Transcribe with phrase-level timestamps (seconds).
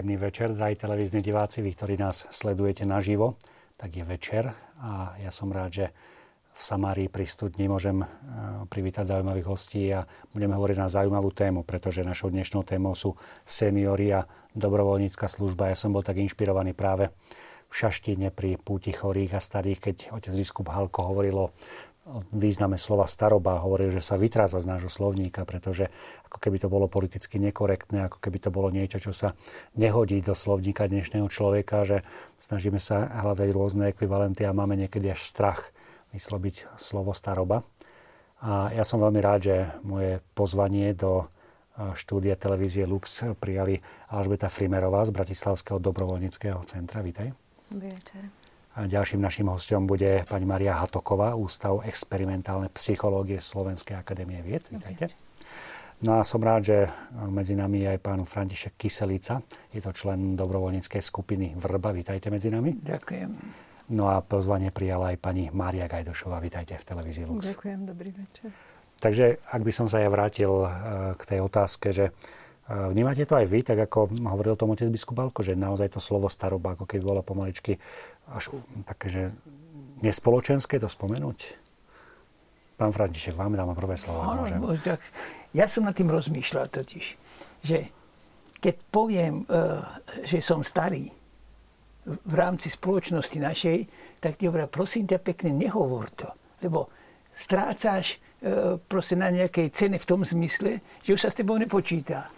[0.00, 3.36] Príjemný večer, drahí televízni diváci, vy, ktorí nás sledujete naživo,
[3.76, 4.48] tak je večer
[4.80, 5.86] a ja som rád, že
[6.56, 8.06] v Samárii pri studni môžem e,
[8.64, 13.12] privítať zaujímavých hostí a budeme hovoriť na zaujímavú tému, pretože našou dnešnou témou sú
[13.44, 14.24] seniory a
[14.56, 15.68] dobrovoľnícka služba.
[15.68, 17.12] Ja som bol tak inšpirovaný práve
[17.68, 21.52] v Šaštine pri púti chorých a starých, keď otec biskup Halko hovoril o
[22.34, 25.88] význame slova staroba, hovoril, že sa vytráza z nášho slovníka, pretože
[26.26, 29.38] ako keby to bolo politicky nekorektné, ako keby to bolo niečo, čo sa
[29.78, 32.02] nehodí do slovníka dnešného človeka, že
[32.42, 35.70] snažíme sa hľadať rôzne ekvivalenty a máme niekedy až strach
[36.10, 37.62] vysloviť slovo staroba.
[38.40, 41.28] A ja som veľmi rád, že moje pozvanie do
[41.96, 47.00] štúdia televízie Lux prijali Alžbeta Frimerová z Bratislavského dobrovoľníckého centra.
[47.00, 47.32] Vítaj.
[47.70, 48.39] Večer.
[48.80, 54.64] Ďalším našim hostom bude pani Maria Hatoková, Ústav experimentálnej psychológie Slovenskej akadémie vied.
[54.72, 55.12] Vítajte.
[56.00, 56.78] No a som rád, že
[57.28, 59.44] medzi nami je aj pán František Kyselica.
[59.68, 61.92] Je to člen dobrovoľníckej skupiny Vrba.
[61.92, 62.72] Vítajte medzi nami.
[62.80, 63.30] Ďakujem.
[63.92, 66.40] No a pozvanie prijala aj pani Mária Gajdošová.
[66.40, 67.52] Vítajte v televízii Lux.
[67.52, 68.48] Ďakujem, dobrý večer.
[68.96, 70.70] Takže ak by som sa ja vrátil eh,
[71.20, 72.16] k tej otázke, že
[72.70, 76.30] Vnímate to aj vy, tak ako hovoril tom otec biskup Balko, že naozaj to slovo
[76.30, 77.82] staroba ako keby bolo pomaličky
[78.30, 78.54] až
[78.86, 79.22] také, že
[80.00, 81.58] nespoločenské to spomenúť?
[82.80, 84.24] Pán František, vám dávam prvé slovo.
[84.24, 84.48] Áno,
[84.80, 85.04] tak
[85.52, 87.04] ja som nad tým rozmýšľal totiž,
[87.60, 87.78] že
[88.56, 89.56] keď poviem, e,
[90.24, 91.12] že som starý
[92.06, 93.78] v rámci spoločnosti našej,
[94.20, 96.28] tak ti hovorím, prosím ťa pekne, nehovor to,
[96.64, 96.88] lebo
[97.36, 102.32] strácaš E, proste na nejakej cene v tom zmysle, že už sa s tebou nepočíta.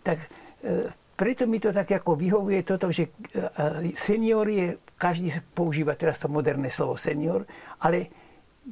[0.00, 0.16] Tak
[0.64, 6.20] e, preto mi to tak ako vyhovuje toto, že e, senior je, každý používa teraz
[6.20, 7.44] to moderné slovo senior,
[7.84, 8.08] ale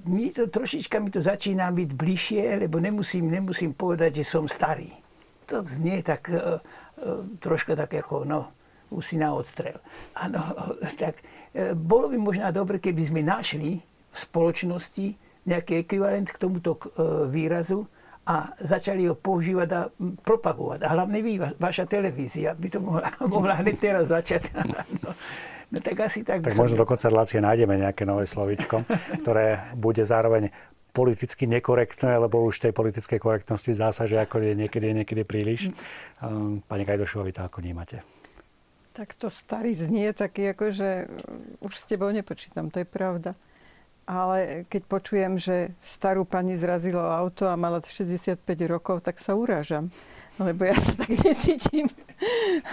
[0.07, 4.91] mi to trošička mi to začína byť bližšie, lebo nemusím, nemusím povedať, že som starý.
[5.51, 6.31] To znie tak
[7.43, 8.55] troška tak ako, no,
[8.91, 9.79] už na odstrel.
[10.15, 10.39] Áno,
[11.03, 11.19] tak
[11.75, 16.81] bolo by možná dobre, keby sme našli v spoločnosti nejaký ekvivalent k tomuto e,
[17.33, 17.89] výrazu
[18.31, 19.91] a začali ho používať a
[20.23, 20.87] propagovať.
[20.87, 24.55] A hlavne vy, vaša televízia by to mohla, mohla hneď teraz začať.
[25.03, 25.11] no,
[25.75, 26.47] no tak asi tak.
[26.47, 28.87] Tak možno do konca relácie nájdeme nejaké nové slovičko,
[29.27, 30.55] ktoré bude zároveň
[30.95, 35.23] politicky nekorektné, lebo už tej politickej korektnosti zdá sa, že ako je niekedy, je niekedy
[35.23, 35.61] príliš.
[36.23, 38.03] Ehm, pani Kajdošovi, to ako vnímate?
[38.91, 41.07] Tak to starý znie taký, ako že
[41.63, 43.39] už s tebou nepočítam, to je pravda
[44.11, 49.95] ale keď počujem, že starú pani zrazilo auto a mala 65 rokov, tak sa urážam.
[50.43, 51.87] Lebo ja sa tak necítim.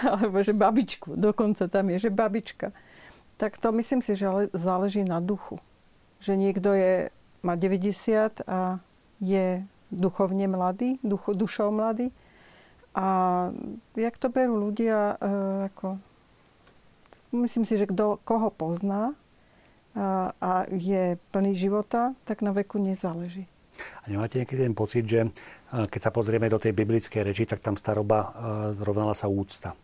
[0.02, 1.14] Alebo že babičku.
[1.14, 2.74] Dokonca tam je, že babička.
[3.38, 5.62] Tak to myslím si, že záleží na duchu.
[6.18, 7.14] Že niekto je,
[7.46, 8.82] má 90 a
[9.22, 9.62] je
[9.94, 12.10] duchovne mladý, ducho, dušou mladý.
[12.98, 13.06] A
[13.94, 15.16] jak to berú ľudia, e,
[15.70, 16.02] ako,
[17.30, 19.14] myslím si, že kto koho pozná,
[19.98, 23.50] a, je plný života, tak na veku nezáleží.
[23.78, 25.30] A nemáte niekedy ten pocit, že
[25.70, 28.34] keď sa pozrieme do tej biblickej reči, tak tam staroba
[28.78, 29.76] rovnala sa úcta.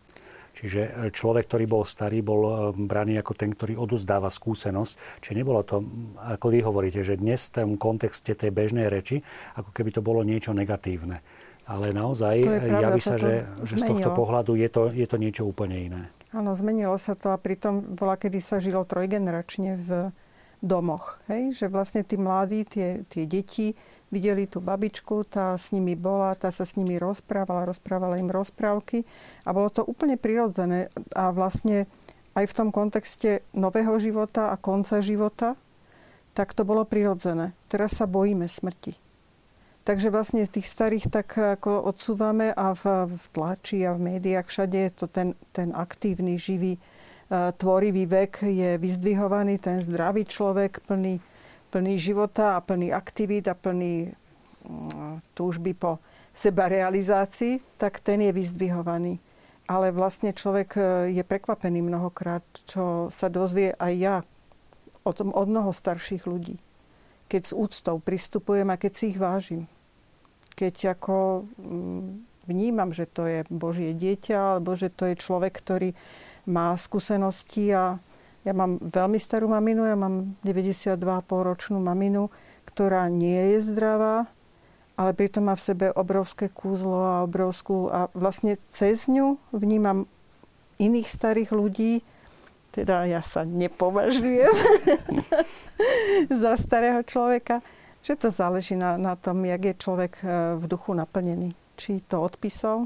[0.55, 2.51] Čiže e, človek, ktorý bol starý, bol e,
[2.87, 5.19] braný ako ten, ktorý oduzdáva skúsenosť.
[5.19, 5.83] Čiže nebolo to,
[6.15, 9.19] ako vy hovoríte, že dnes v tom kontexte tej bežnej reči,
[9.59, 11.19] ako keby to bolo niečo negatívne.
[11.67, 13.33] Ale naozaj javí sa, sa že,
[13.67, 16.01] že z tohto pohľadu je to, je to niečo úplne iné.
[16.35, 20.11] Áno, zmenilo sa to a pritom bola, kedy sa žilo trojgeneračne v
[20.59, 21.23] domoch.
[21.31, 21.55] Hej?
[21.55, 23.71] Že vlastne tí mladí, tie, tie deti
[24.11, 29.07] videli tú babičku, tá s nimi bola, tá sa s nimi rozprávala, rozprávala im rozprávky
[29.47, 31.87] a bolo to úplne prirodzené a vlastne
[32.35, 35.55] aj v tom kontexte nového života a konca života,
[36.35, 37.55] tak to bolo prirodzené.
[37.71, 39.04] Teraz sa bojíme smrti.
[39.85, 44.73] Takže vlastne tých starých tak ako odsúvame a v, v tlači a v médiách všade
[44.73, 51.21] je to ten, ten aktívny, živý, uh, tvorivý vek je vyzdvihovaný, ten zdravý človek plný,
[51.69, 56.01] plný života a plný aktivít a plný uh, túžby po
[56.33, 59.21] seba realizácii, tak ten je vyzdvihovaný.
[59.65, 64.17] Ale vlastne človek e, je prekvapený mnohokrát, čo sa dozvie aj ja
[65.01, 66.61] od, od mnoho starších ľudí.
[67.25, 69.65] Keď s úctou pristupujem a keď si ich vážim
[70.55, 72.03] keď ako mm,
[72.47, 75.91] vnímam, že to je Božie dieťa, alebo že to je človek, ktorý
[76.47, 77.99] má skúsenosti a
[78.45, 82.29] ja mám veľmi starú maminu, ja mám 92,5 ročnú maminu,
[82.69, 84.29] ktorá nie je zdravá,
[84.95, 87.89] ale pritom má v sebe obrovské kúzlo a obrovskú...
[87.89, 90.05] A vlastne cez ňu vnímam
[90.77, 92.05] iných starých ľudí,
[92.69, 94.55] teda ja sa nepovažujem
[96.43, 97.65] za starého človeka,
[98.05, 100.25] že to záleží na, na tom, jak je človek e,
[100.61, 101.57] v duchu naplnený.
[101.73, 102.85] Či to odpisov,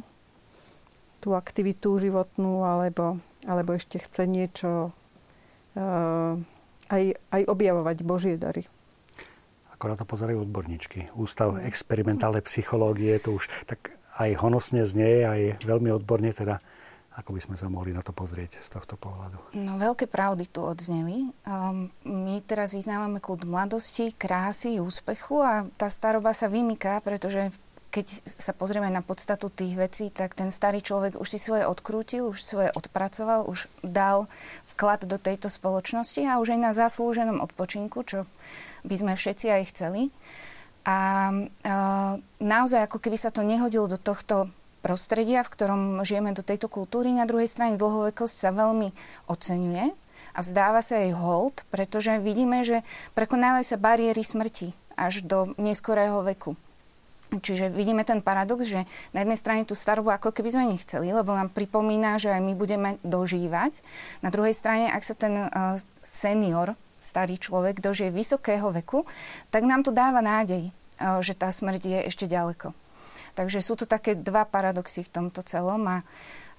[1.20, 4.90] tú aktivitu životnú, alebo, alebo ešte chce niečo
[5.78, 6.34] uh,
[6.90, 8.66] aj, aj objavovať Božie dary.
[9.78, 11.14] Ako na to pozerajú odborníčky.
[11.14, 11.62] Ústav no.
[11.62, 16.64] experimentálnej psychológie to už tak aj honosne znie, aj veľmi odborne teda
[17.18, 19.58] ako by sme sa mohli na to pozrieť z tohto pohľadu?
[19.58, 21.34] No, veľké pravdy tu odzneli.
[21.44, 27.52] Um, my teraz vyznávame kult mladosti, krásy, úspechu a tá staroba sa vymyká, pretože
[27.90, 32.30] keď sa pozrieme na podstatu tých vecí, tak ten starý človek už si svoje odkrútil,
[32.30, 34.30] už svoje odpracoval, už dal
[34.78, 38.30] vklad do tejto spoločnosti a už aj na zaslúženom odpočinku, čo
[38.86, 40.14] by sme všetci aj chceli.
[40.86, 46.42] A uh, naozaj, ako keby sa to nehodilo do tohto prostredia, v ktorom žijeme do
[46.42, 47.12] tejto kultúry.
[47.12, 48.92] Na druhej strane dlhovekosť sa veľmi
[49.28, 49.86] oceňuje
[50.36, 52.84] a vzdáva sa jej hold, pretože vidíme, že
[53.16, 56.60] prekonávajú sa bariéry smrti až do neskorého veku.
[57.30, 61.38] Čiže vidíme ten paradox, že na jednej strane tú starobu ako keby sme nechceli, lebo
[61.38, 63.86] nám pripomína, že aj my budeme dožívať.
[64.26, 69.06] Na druhej strane, ak sa ten uh, senior, starý človek, dožije vysokého veku,
[69.54, 72.74] tak nám to dáva nádej, uh, že tá smrť je ešte ďaleko.
[73.40, 76.04] Takže sú to také dva paradoxy v tomto celom a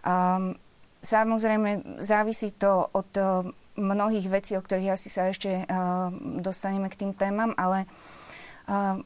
[0.00, 0.56] um,
[1.04, 3.44] samozrejme závisí to od uh,
[3.76, 6.08] mnohých vecí, o ktorých asi sa ešte uh,
[6.40, 8.96] dostaneme k tým témam, ale uh,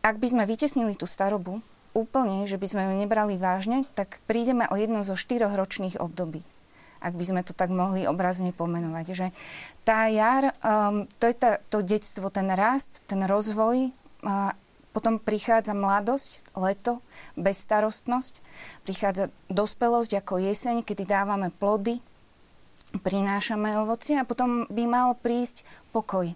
[0.00, 1.60] ak by sme vytesnili tú starobu
[1.92, 6.40] úplne, že by sme ju nebrali vážne, tak prídeme o jedno zo štyroch ročných období
[6.98, 9.06] ak by sme to tak mohli obrazne pomenovať.
[9.14, 9.26] Že
[9.86, 13.94] tá jar, um, to je tá, to detstvo, ten rast, ten rozvoj
[14.26, 14.50] uh,
[14.92, 17.04] potom prichádza mladosť, leto,
[17.36, 18.40] bezstarostnosť,
[18.82, 22.00] prichádza dospelosť ako jeseň, kedy dávame plody,
[23.04, 26.32] prinášame ovocie a potom by mal prísť pokoj.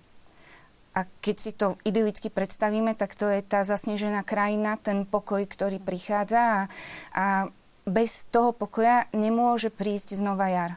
[0.92, 5.80] A keď si to idylicky predstavíme, tak to je tá zasnežená krajina, ten pokoj, ktorý
[5.80, 6.60] prichádza a,
[7.16, 7.24] a
[7.88, 10.72] bez toho pokoja nemôže prísť znova jar.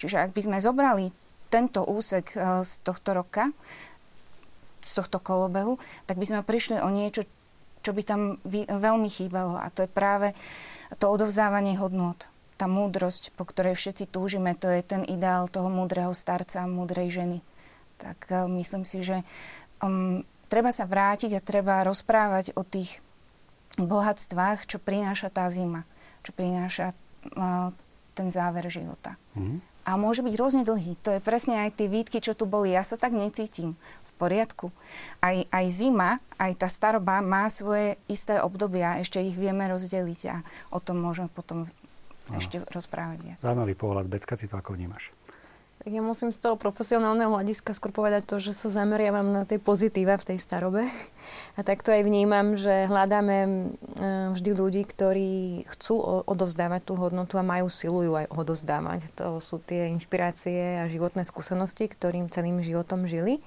[0.00, 1.12] Čiže ak by sme zobrali
[1.52, 3.52] tento úsek e, z tohto roka,
[4.90, 5.78] z tohto kolobehu,
[6.10, 7.22] tak by sme prišli o niečo,
[7.80, 8.20] čo by tam
[8.66, 9.54] veľmi chýbalo.
[9.56, 10.34] A to je práve
[10.98, 12.26] to odovzdávanie hodnot.
[12.58, 17.38] Tá múdrosť, po ktorej všetci túžime, to je ten ideál toho múdreho starca, múdrej ženy.
[17.96, 19.24] Tak uh, myslím si, že
[19.80, 23.00] um, treba sa vrátiť a treba rozprávať o tých
[23.80, 25.88] bohatstvách, čo prináša tá zima,
[26.20, 27.72] čo prináša uh,
[28.12, 29.16] ten záver života.
[29.32, 30.96] Mm-hmm a môže byť rôzne dlhý.
[31.06, 32.76] To je presne aj tie výtky, čo tu boli.
[32.76, 33.72] Ja sa tak necítim.
[34.04, 34.72] V poriadku.
[35.24, 39.00] Aj, aj zima, aj tá staroba má svoje isté obdobia.
[39.00, 40.36] Ešte ich vieme rozdeliť a
[40.72, 42.36] o tom môžeme potom no.
[42.36, 43.38] ešte rozprávať viac.
[43.40, 44.06] Zaujímavý pohľad.
[44.06, 45.10] Betka, ty to ako vnímaš?
[45.80, 49.64] Tak ja musím z toho profesionálneho hľadiska skôr povedať to, že sa zameriavam na tej
[49.64, 50.84] pozitíva v tej starobe.
[51.58, 53.48] A tak to aj vnímam, že hľadáme e,
[54.36, 59.08] vždy ľudí, ktorí chcú odovzdávať tú hodnotu a majú silu ju aj odozdávať.
[59.24, 63.40] To sú tie inšpirácie a životné skúsenosti, ktorým celým životom žili.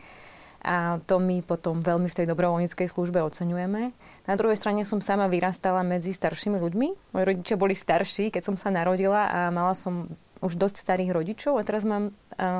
[0.66, 3.92] A to my potom veľmi v tej dobrovoľníckej službe oceňujeme.
[4.26, 6.88] Na druhej strane som sama vyrastala medzi staršími ľuďmi.
[7.14, 10.08] Moji rodičia boli starší, keď som sa narodila a mala som
[10.44, 12.12] už dosť starých rodičov a teraz mám,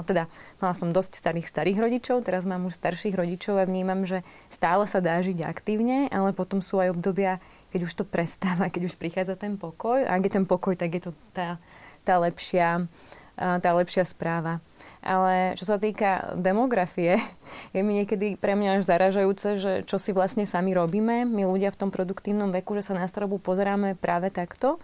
[0.08, 0.32] teda
[0.64, 4.88] mala som dosť starých starých rodičov, teraz mám už starších rodičov a vnímam, že stále
[4.88, 7.44] sa dá žiť aktívne, ale potom sú aj obdobia,
[7.76, 10.08] keď už to prestáva, keď už prichádza ten pokoj.
[10.08, 11.60] A ak je ten pokoj, tak je to tá,
[12.08, 12.88] tá, lepšia,
[13.36, 14.64] tá lepšia správa.
[15.04, 17.20] Ale čo sa týka demografie,
[17.76, 21.76] je mi niekedy pre mňa až zaražajúce, že čo si vlastne sami robíme, my ľudia
[21.76, 24.80] v tom produktívnom veku, že sa na starobu pozeráme práve takto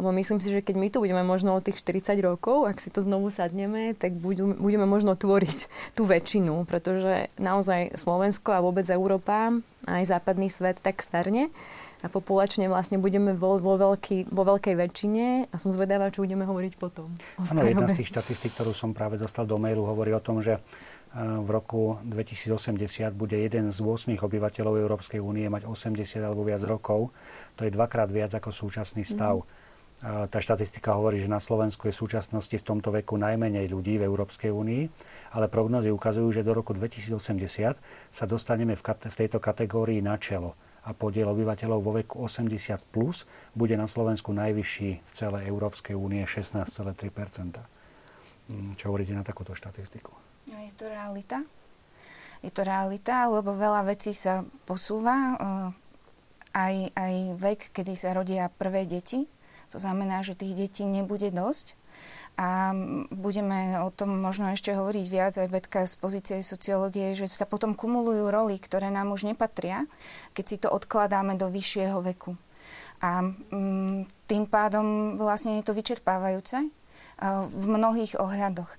[0.00, 2.88] lebo myslím si, že keď my tu budeme možno o tých 40 rokov, ak si
[2.88, 5.58] to znovu sadneme, tak budú, budeme možno tvoriť
[5.96, 9.52] tú väčšinu, pretože naozaj Slovensko a vôbec Európa,
[9.84, 11.50] aj západný svet tak starne
[12.02, 16.42] a populačne vlastne budeme vo, vo, veľký, vo veľkej väčšine a som zvedavá, čo budeme
[16.42, 17.14] hovoriť potom.
[17.38, 20.58] Áno, jedna z tých štatistík, ktorú som práve dostal do mailu, hovorí o tom, že
[20.58, 20.60] e,
[21.22, 27.14] v roku 2080 bude jeden z 8 obyvateľov Európskej únie mať 80 alebo viac rokov.
[27.54, 29.46] To je dvakrát viac ako súčasný stav.
[29.46, 29.61] Mm.
[30.02, 34.06] Tá štatistika hovorí, že na Slovensku je v súčasnosti v tomto veku najmenej ľudí v
[34.10, 34.82] Európskej únii,
[35.38, 37.78] ale prognozy ukazujú, že do roku 2080
[38.10, 42.50] sa dostaneme v, v tejto kategórii na čelo a podiel obyvateľov vo veku 80
[42.90, 43.22] plus
[43.54, 50.10] bude na Slovensku najvyšší v celej Európskej únie 16,3 mm, Čo hovoríte na takúto štatistiku?
[50.50, 51.38] No, je to realita.
[52.42, 55.14] Je to realita, lebo veľa vecí sa posúva.
[55.14, 55.68] Eh,
[56.52, 59.24] aj, aj vek, kedy sa rodia prvé deti,
[59.72, 61.80] to znamená, že tých detí nebude dosť
[62.36, 62.72] a
[63.12, 67.76] budeme o tom možno ešte hovoriť viac aj Betka z pozície sociológie, že sa potom
[67.76, 69.84] kumulujú roly, ktoré nám už nepatria,
[70.32, 72.32] keď si to odkladáme do vyššieho veku.
[73.04, 78.70] A um, tým pádom vlastne je to vyčerpávajúce uh, v mnohých ohľadoch.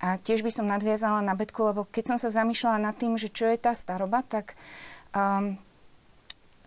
[0.00, 3.32] A tiež by som nadviazala na Betku, lebo keď som sa zamýšľala nad tým, že
[3.32, 4.58] čo je tá staroba, tak
[5.16, 5.56] um,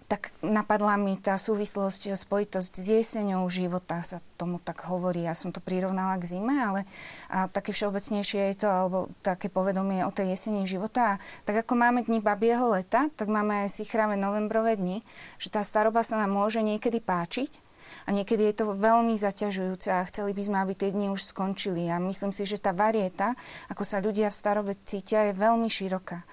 [0.08, 5.26] tak napadla mi tá súvislosť, spojitosť s jeseňou života, sa tomu tak hovorí.
[5.26, 6.86] Ja som to prirovnala k zime, ale
[7.32, 11.18] a také všeobecnejšie je to, alebo také povedomie o tej jeseni života.
[11.18, 15.02] A tak ako máme dni babieho leta, tak máme aj sichravé novembrové dni,
[15.40, 20.04] že tá staroba sa nám môže niekedy páčiť, a niekedy je to veľmi zaťažujúce a
[20.12, 21.88] chceli by sme, aby tie dni už skončili.
[21.88, 23.32] A myslím si, že tá varieta,
[23.72, 26.24] ako sa ľudia v starobe cítia, je veľmi široká.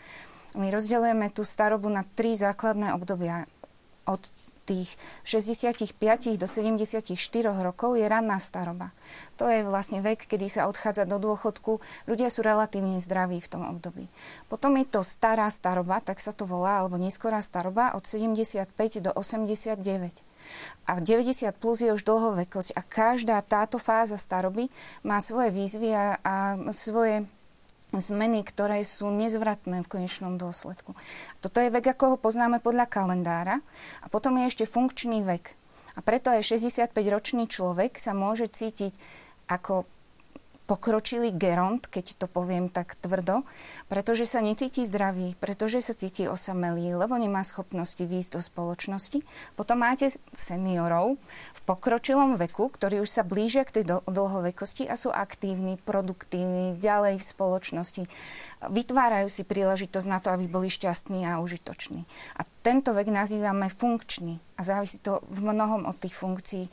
[0.59, 3.47] My rozdeľujeme tú starobu na tri základné obdobia
[4.07, 4.21] od
[4.71, 4.95] tých
[5.27, 5.99] 65
[6.39, 7.11] do 74
[7.59, 8.87] rokov je ranná staroba.
[9.43, 11.83] To je vlastne vek, kedy sa odchádza do dôchodku.
[12.07, 14.07] Ľudia sú relatívne zdraví v tom období.
[14.47, 18.71] Potom je to stará staroba, tak sa to volá, alebo neskorá staroba od 75
[19.03, 19.75] do 89.
[20.87, 24.71] A 90 plus je už dlhovekosť a každá táto fáza staroby
[25.03, 26.35] má svoje výzvy a, a
[26.71, 27.27] svoje
[27.97, 30.95] zmeny, ktoré sú nezvratné v konečnom dôsledku.
[31.43, 33.59] Toto je vek, ako ho poznáme podľa kalendára.
[34.03, 35.59] A potom je ešte funkčný vek.
[35.99, 38.95] A preto aj 65-ročný človek sa môže cítiť
[39.51, 39.91] ako
[40.71, 43.43] pokročilý geront, keď to poviem tak tvrdo,
[43.91, 49.19] pretože sa necíti zdravý, pretože sa cíti osamelý, lebo nemá schopnosti výjsť do spoločnosti.
[49.59, 51.19] Potom máte seniorov
[51.59, 57.19] v pokročilom veku, ktorí už sa blížia k tej dlhovekosti a sú aktívni, produktívni, ďalej
[57.19, 58.03] v spoločnosti.
[58.71, 62.07] Vytvárajú si príležitosť na to, aby boli šťastní a užitoční.
[62.39, 66.71] A tento vek nazývame funkčný a závisí to v mnohom od tých funkcií,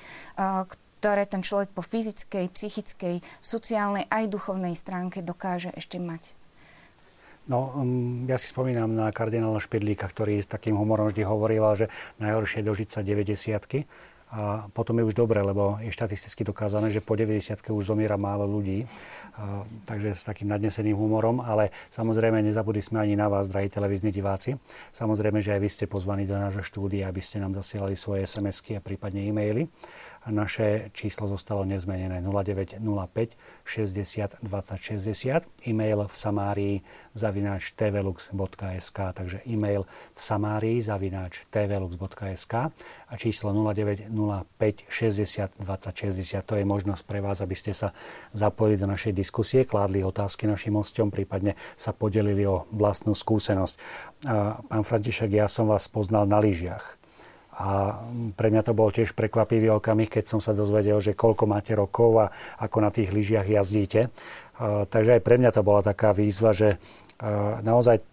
[0.98, 6.38] ktoré ten človek po fyzickej, psychickej, sociálnej aj duchovnej stránke dokáže ešte mať.
[7.48, 11.88] No, um, ja si spomínam na kardinála Špidlíka, ktorý s takým humorom vždy hovoril, že
[12.20, 13.88] najhoršie je dožiť sa 90
[14.28, 18.44] a potom je už dobre, lebo je štatisticky dokázané, že po 90 už zomiera málo
[18.44, 18.84] ľudí.
[19.40, 24.12] A, takže s takým nadneseným humorom, ale samozrejme nezabudli sme ani na vás, drahí televízni
[24.12, 24.60] diváci.
[24.92, 28.76] Samozrejme, že aj vy ste pozvaní do nášho štúdia, aby ste nám zasielali svoje SMS-ky
[28.76, 29.72] a prípadne e-maily.
[30.28, 32.20] Naše číslo zostalo nezmenené.
[32.20, 32.84] 0905
[33.64, 36.76] 60 20 60, e-mail v Samárii
[37.16, 42.54] zavináč tvlux.sk, takže e-mail v Samárii zavináč tvlux.sk
[43.08, 43.56] a číslo
[44.18, 46.42] 0905 60 20 60.
[46.42, 47.94] To je možnosť pre vás, aby ste sa
[48.34, 53.76] zapojili do našej diskusie, kládli otázky našim hostom, prípadne sa podelili o vlastnú skúsenosť.
[54.66, 56.98] Pán František, ja som vás poznal na lyžiach.
[57.58, 57.98] A
[58.38, 62.22] pre mňa to bol tiež prekvapivý okamih, keď som sa dozvedel, že koľko máte rokov
[62.22, 62.30] a
[62.62, 64.14] ako na tých lyžiach jazdíte.
[64.62, 66.78] Takže aj pre mňa to bola taká výzva, že
[67.66, 68.06] naozaj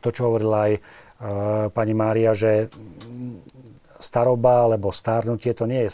[0.00, 0.74] to, čo hovorila aj
[1.76, 2.72] pani Mária, že
[3.98, 5.90] staroba alebo stárnutie to nie je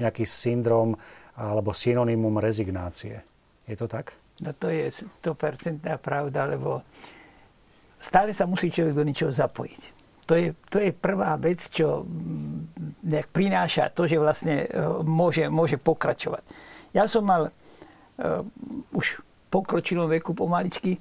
[0.00, 0.96] nejaký syndrom
[1.36, 3.20] alebo synonymum rezignácie.
[3.68, 4.16] Je to tak?
[4.40, 4.88] No to je
[5.24, 6.84] 100% pravda, lebo
[8.00, 12.98] stále sa musí človek do ničoho zapojiť to je, to je prvá vec, čo mm,
[13.06, 14.68] nejak prináša to, že vlastne e,
[15.06, 16.42] môže, môže pokračovať.
[16.90, 18.40] Ja som mal uh,
[18.96, 19.20] už
[19.52, 20.96] pokročilom veku pomaličky,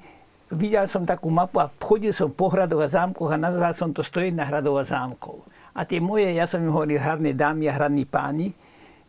[0.52, 4.04] videl som takú mapu a chodil som po hradoch a zámkoch a nazval som to
[4.04, 5.48] stojiť na hradov a zámkov.
[5.76, 8.56] A tie moje, ja som im hovoril hradné dámy a hradní páni,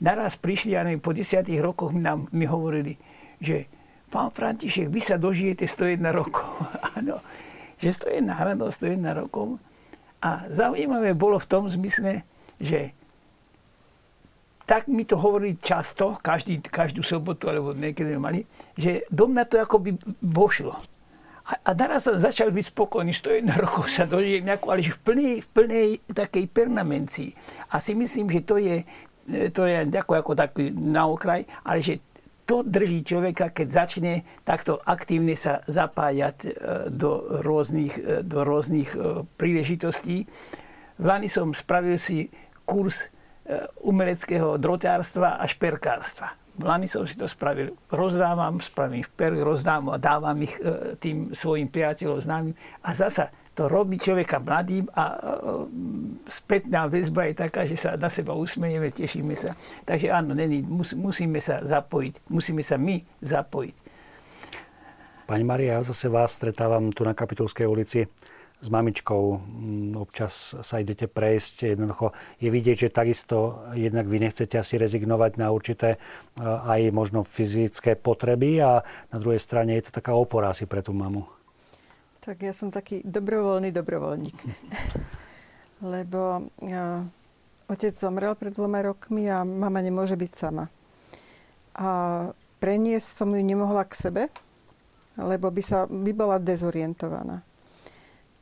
[0.03, 2.99] naraz prišli a po desiatých rokoch mi, nám, mi hovorili,
[3.39, 3.71] že
[4.11, 6.47] pán František, vy sa dožijete 101 rokov.
[6.99, 7.23] Áno,
[7.79, 9.63] že 101 hradov, 101 rokov.
[10.19, 12.27] A zaujímavé bolo v tom zmysle,
[12.59, 12.91] že
[14.67, 18.43] tak mi to hovorili často, každý, každú sobotu, alebo niekedy mali,
[18.75, 20.75] že do mňa to akoby vošlo.
[21.47, 25.35] A, a naraz som začal byť spokojný, 101 rokov sa dožijem nejakú, ale v plnej,
[25.47, 27.31] v plnej takej pernamencii.
[27.71, 28.83] A si myslím, že to je,
[29.55, 32.03] to je ako, ako taký na okraj, ale že
[32.47, 34.13] to drží človeka, keď začne
[34.47, 36.51] takto aktívne sa zapájať e,
[36.95, 40.31] do rôznych, e, do rôznych e, príležitostí.
[40.97, 42.31] V Lani som spravil si
[42.65, 43.13] kurz
[43.87, 46.35] umeleckého drotárstva a šperkárstva.
[46.63, 47.77] Lani som si to spravil.
[47.93, 50.57] Rozdávam, spravím šperk, rozdávam a dávam ich
[51.01, 52.55] tým svojim priateľom známym.
[52.85, 55.17] A zasa to robí človeka mladým a
[56.29, 59.57] spätná väzba je taká, že sa na seba usmejeme, tešíme sa.
[59.89, 63.77] Takže áno, není, mus, musíme sa zapojiť, musíme sa my zapojiť.
[65.27, 68.05] Pani Maria, ja zase vás stretávam tu na Kapitulskej ulici
[68.61, 69.23] s mamičkou.
[69.37, 71.77] Mm, občas sa idete prejsť.
[71.77, 76.01] Jednoducho je vidieť, že takisto jednak vy nechcete asi rezignovať na určité
[76.41, 80.93] aj možno fyzické potreby a na druhej strane je to taká opora asi pre tú
[80.93, 81.25] mamu.
[82.21, 84.39] Tak ja som taký dobrovoľný dobrovoľník.
[85.95, 87.05] Lebo uh,
[87.69, 90.67] otec zomrel pred dvoma rokmi a mama nemôže byť sama.
[91.77, 91.89] A
[92.59, 94.23] preniesť som ju nemohla k sebe,
[95.17, 97.45] lebo by, sa, by bola dezorientovaná.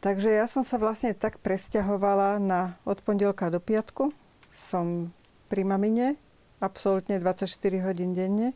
[0.05, 4.13] Takže ja som sa vlastne tak presťahovala na od pondelka do piatku.
[4.53, 5.17] Som
[5.49, 6.21] pri mamine,
[6.61, 7.49] absolútne 24
[7.81, 8.53] hodín denne.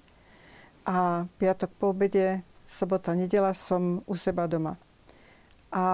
[0.85, 4.77] A piatok po obede, sobota, nedela som u seba doma.
[5.73, 5.85] A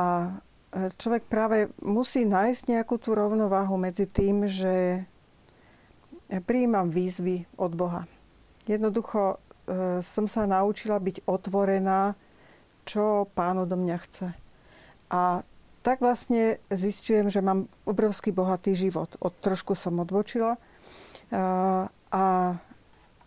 [0.74, 5.06] e, človek práve musí nájsť nejakú tú rovnováhu medzi tým, že
[6.50, 8.10] prijímam výzvy od Boha.
[8.66, 9.38] Jednoducho
[9.70, 12.18] e, som sa naučila byť otvorená,
[12.82, 14.43] čo pán odo mňa chce.
[15.14, 15.46] A
[15.86, 19.14] tak vlastne zistujem, že mám obrovský bohatý život.
[19.22, 20.58] Od trošku som odbočila.
[20.58, 20.60] E,
[22.10, 22.24] a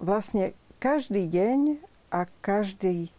[0.04, 0.52] vlastne
[0.84, 1.80] každý deň
[2.12, 3.16] a každý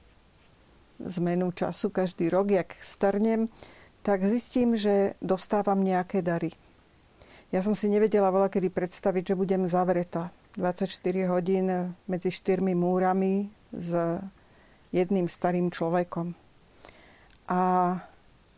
[0.99, 3.49] zmenu času každý rok, jak starnem,
[4.03, 6.53] tak zistím, že dostávam nejaké dary.
[7.49, 10.91] Ja som si nevedela veľa kedy predstaviť, že budem zavretá 24
[11.33, 14.21] hodín medzi štyrmi múrami s
[14.93, 16.35] jedným starým človekom.
[17.49, 17.61] A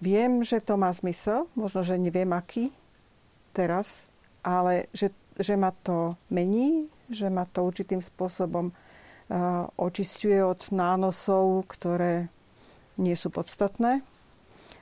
[0.00, 2.72] viem, že to má zmysel, možno, že neviem aký
[3.52, 4.08] teraz,
[4.40, 8.72] ale že, že ma to mení, že ma to určitým spôsobom
[9.78, 12.26] očisťuje od nánosov, ktoré
[12.98, 14.02] nie sú podstatné.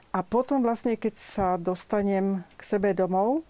[0.09, 3.45] A potom vlastne, keď sa dostanem k sebe domov,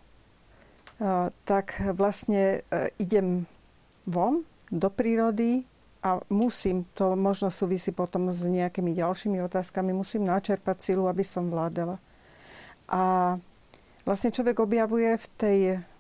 [1.47, 3.47] tak vlastne e, idem
[4.03, 5.63] von do prírody
[6.09, 11.53] a musím, to možno súvisí potom s nejakými ďalšími otázkami, musím načerpať silu, aby som
[11.53, 12.01] vládala.
[12.89, 13.37] A
[14.09, 15.59] vlastne človek objavuje v tej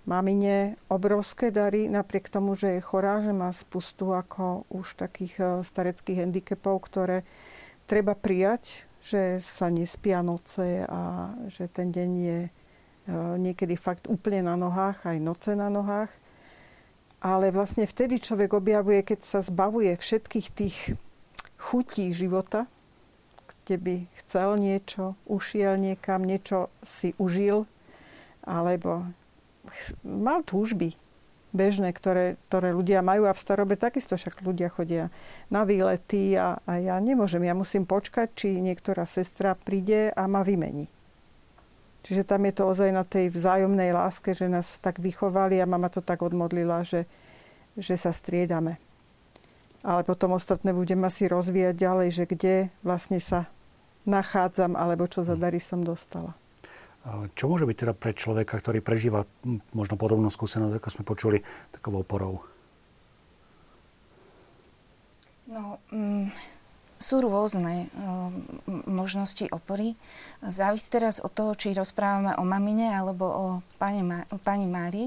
[0.08, 5.44] mamine obrovské dary, napriek tomu, že je chorá, že má spustu ako už takých e,
[5.60, 7.28] stareckých handicapov, ktoré
[7.84, 12.50] treba prijať, že sa nespia noce a že ten deň je e,
[13.36, 16.08] niekedy fakt úplne na nohách, aj noce na nohách.
[17.18, 20.76] Ale vlastne vtedy človek objavuje, keď sa zbavuje všetkých tých
[21.58, 22.70] chutí života,
[23.66, 27.66] kde by chcel niečo, ušiel niekam, niečo si užil,
[28.46, 29.04] alebo
[30.06, 30.94] mal túžby
[31.52, 35.08] bežné, ktoré, ktoré ľudia majú a v starobe takisto však ľudia chodia
[35.48, 40.44] na výlety a, a ja nemôžem, ja musím počkať, či niektorá sestra príde a ma
[40.44, 40.92] vymení.
[42.08, 45.92] Čiže tam je to ozaj na tej vzájomnej láske, že nás tak vychovali a mama
[45.92, 47.04] to tak odmodlila, že,
[47.76, 48.80] že sa striedame.
[49.84, 53.52] Ale potom ostatné budem asi rozvíjať ďalej, že kde vlastne sa
[54.08, 56.32] nachádzam alebo čo za dary som dostala.
[57.36, 59.28] Čo môže byť teda pre človeka, ktorý prežíva
[59.76, 61.38] možno podobnú skúsenosť, ako sme počuli,
[61.76, 62.40] takovou oporou?
[65.44, 66.32] No, mm,
[66.98, 69.94] sú rôzne mm, možnosti opory.
[70.42, 73.44] Závisí teraz od toho, či rozprávame o mamine alebo o
[73.78, 74.02] pani,
[74.42, 75.06] pani Mári.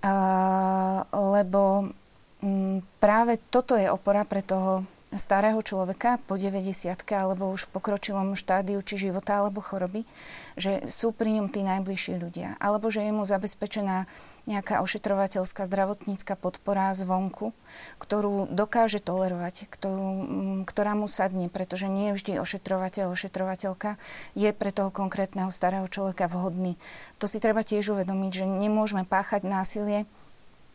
[0.00, 1.92] Uh, lebo
[2.40, 8.38] mm, práve toto je opora pre toho starého človeka po 90 alebo už v pokročilom
[8.38, 10.06] štádiu či života alebo choroby,
[10.54, 12.54] že sú pri ňom tí najbližší ľudia.
[12.62, 14.06] Alebo že je mu zabezpečená
[14.48, 17.52] nejaká ošetrovateľská zdravotnícka podpora zvonku,
[18.00, 24.00] ktorú dokáže tolerovať, ktorú, mm, ktorá mu sadne, pretože nie vždy ošetrovateľ, ošetrovateľka
[24.38, 26.80] je pre toho konkrétneho starého človeka vhodný.
[27.20, 30.08] To si treba tiež uvedomiť, že nemôžeme páchať násilie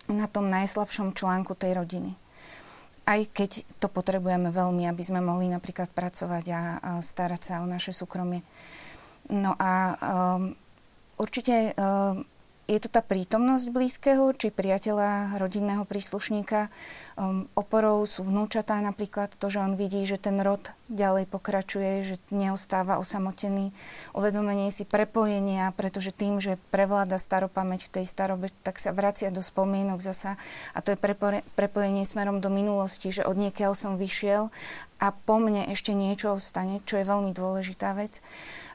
[0.06, 2.14] na tom najslabšom článku tej rodiny
[3.06, 7.70] aj keď to potrebujeme veľmi, aby sme mohli napríklad pracovať a, a starať sa o
[7.70, 8.42] naše súkromie.
[9.30, 10.58] No a um,
[11.22, 12.26] určite um,
[12.66, 16.74] je to tá prítomnosť blízkeho, či priateľa, rodinného príslušníka.
[17.14, 22.16] Um, oporou sú vnúčatá napríklad to, že on vidí, že ten rod ďalej pokračuje, že
[22.34, 23.70] neostáva osamotený.
[24.18, 29.46] Uvedomenie si prepojenia, pretože tým, že prevláda staropamäť v tej starobe, tak sa vracia do
[29.46, 30.34] spomienok zasa.
[30.74, 34.50] A to je prepo- prepojenie smerom do minulosti, že od niekiaľ som vyšiel
[34.98, 38.26] a po mne ešte niečo ostane, čo je veľmi dôležitá vec.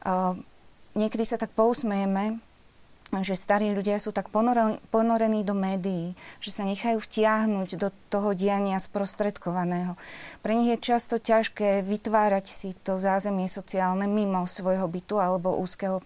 [0.06, 0.38] Uh,
[0.94, 2.38] niekedy sa tak pousmejeme,
[3.18, 8.78] že starí ľudia sú tak ponorení, do médií, že sa nechajú vtiahnuť do toho diania
[8.78, 9.98] sprostredkovaného.
[10.46, 15.98] Pre nich je často ťažké vytvárať si to zázemie sociálne mimo svojho bytu alebo úzkeho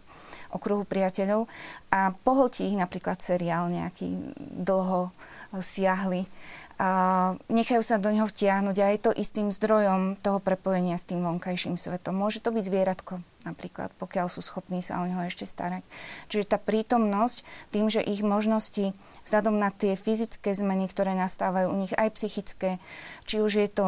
[0.54, 1.50] okruhu priateľov
[1.90, 5.10] a pohltí ich napríklad seriál nejaký dlho
[5.58, 6.24] siahly
[6.74, 6.88] a
[7.46, 11.78] nechajú sa do neho vtiahnuť a je to istým zdrojom toho prepojenia s tým vonkajším
[11.78, 12.18] svetom.
[12.18, 15.86] Môže to byť zvieratko napríklad, pokiaľ sú schopní sa o neho ešte starať.
[16.32, 18.90] Čiže tá prítomnosť, tým, že ich možnosti
[19.22, 22.82] vzhľadom na tie fyzické zmeny, ktoré nastávajú u nich, aj psychické,
[23.28, 23.86] či už je to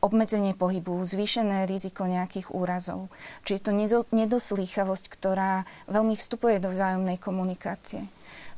[0.00, 3.12] obmedzenie pohybu, zvýšené riziko nejakých úrazov.
[3.44, 3.72] Či je to
[4.10, 8.08] nedoslýchavosť, ktorá veľmi vstupuje do vzájomnej komunikácie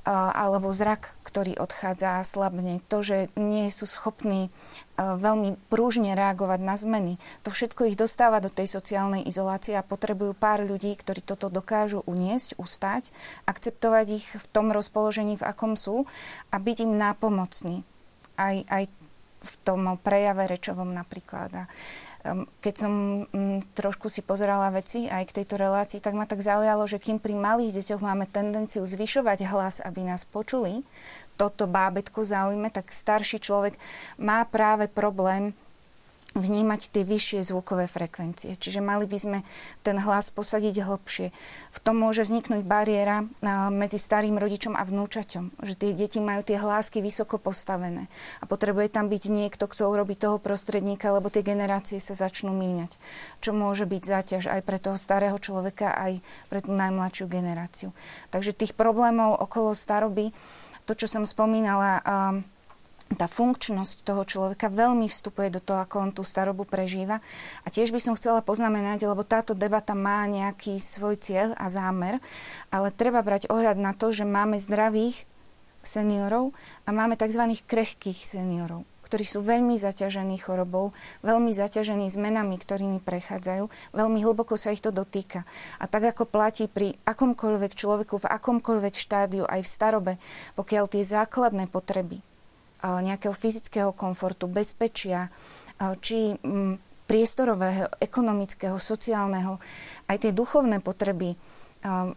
[0.06, 4.50] alebo zrak, ktorý odchádza slabne, to, že nie sú schopní
[4.98, 7.22] veľmi prúžne reagovať na zmeny.
[7.46, 12.02] To všetko ich dostáva do tej sociálnej izolácie a potrebujú pár ľudí, ktorí toto dokážu
[12.06, 13.14] uniesť, ustať,
[13.46, 16.04] akceptovať ich v tom rozpoložení, v akom sú
[16.50, 17.86] a byť im nápomocní.
[18.34, 18.90] Aj, aj
[19.42, 21.66] v tom prejave rečovom napríklad.
[22.62, 26.86] Keď som mm, trošku si pozerala veci aj k tejto relácii, tak ma tak zaujalo,
[26.86, 30.86] že kým pri malých deťoch máme tendenciu zvyšovať hlas, aby nás počuli,
[31.34, 33.74] toto bábetko zaujme, tak starší človek
[34.22, 35.50] má práve problém
[36.32, 38.56] vnímať tie vyššie zvukové frekvencie.
[38.56, 39.38] Čiže mali by sme
[39.84, 41.28] ten hlas posadiť hlbšie.
[41.72, 43.28] V tom môže vzniknúť bariéra
[43.68, 45.60] medzi starým rodičom a vnúčaťom.
[45.60, 48.08] Že tie deti majú tie hlásky vysoko postavené.
[48.40, 52.96] A potrebuje tam byť niekto, kto urobí toho prostredníka, lebo tie generácie sa začnú míňať.
[53.44, 57.92] Čo môže byť záťaž aj pre toho starého človeka, aj pre tú najmladšiu generáciu.
[58.32, 60.32] Takže tých problémov okolo staroby,
[60.82, 62.02] to, čo som spomínala,
[63.18, 67.18] tá funkčnosť toho človeka veľmi vstupuje do toho, ako on tú starobu prežíva.
[67.62, 72.22] A tiež by som chcela poznamenať, lebo táto debata má nejaký svoj cieľ a zámer,
[72.70, 75.26] ale treba brať ohľad na to, že máme zdravých
[75.82, 76.54] seniorov
[76.86, 77.42] a máme tzv.
[77.66, 80.88] krehkých seniorov ktorí sú veľmi zaťažení chorobou,
[81.20, 85.44] veľmi zaťažení zmenami, ktorými prechádzajú, veľmi hlboko sa ich to dotýka.
[85.76, 90.12] A tak ako platí pri akomkoľvek človeku v akomkoľvek štádiu, aj v starobe,
[90.56, 92.31] pokiaľ tie základné potreby
[92.82, 95.30] nejakého fyzického komfortu, bezpečia,
[96.02, 96.34] či
[97.06, 99.62] priestorového, ekonomického, sociálneho,
[100.10, 101.34] aj tie duchovné potreby.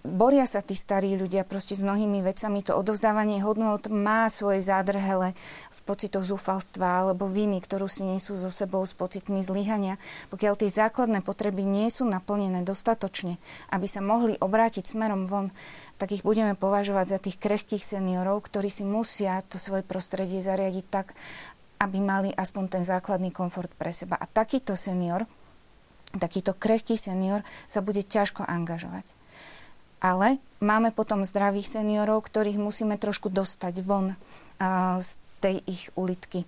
[0.05, 2.61] Boria sa tí starí ľudia proste s mnohými vecami.
[2.69, 5.33] To odovzdávanie hodnot má svoje zádrhele
[5.73, 9.97] v pocitoch zúfalstva alebo viny, ktorú si nesú so sebou s pocitmi zlyhania.
[10.29, 13.41] Pokiaľ tie základné potreby nie sú naplnené dostatočne,
[13.73, 15.49] aby sa mohli obrátiť smerom von,
[15.95, 20.85] tak ich budeme považovať za tých krehkých seniorov, ktorí si musia to svoje prostredie zariadiť
[20.91, 21.15] tak,
[21.79, 24.19] aby mali aspoň ten základný komfort pre seba.
[24.19, 25.27] A takýto senior,
[26.15, 29.07] takýto krehký senior sa bude ťažko angažovať.
[30.03, 34.13] Ale máme potom zdravých seniorov, ktorých musíme trošku dostať von
[34.99, 35.09] z
[35.43, 36.47] tej ich ulitky,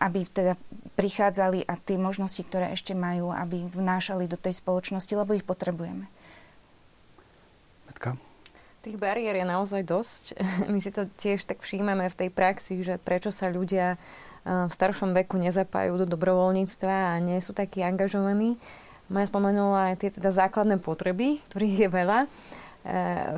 [0.00, 0.60] aby teda
[0.96, 6.04] prichádzali a tie možnosti, ktoré ešte majú, aby vnášali do tej spoločnosti, lebo ich potrebujeme.
[7.88, 8.16] Metka?
[8.86, 10.24] Tých bariér je naozaj dosť.
[10.72, 13.98] My si to tiež tak všímame v tej praxi, že prečo sa ľudia
[14.46, 18.62] v staršom veku nezapájajú do dobrovoľníctva a nie sú takí angažovaní.
[19.10, 22.18] Maja spomenula aj tie teda základné potreby, ktorých je veľa.
[22.22, 22.28] E,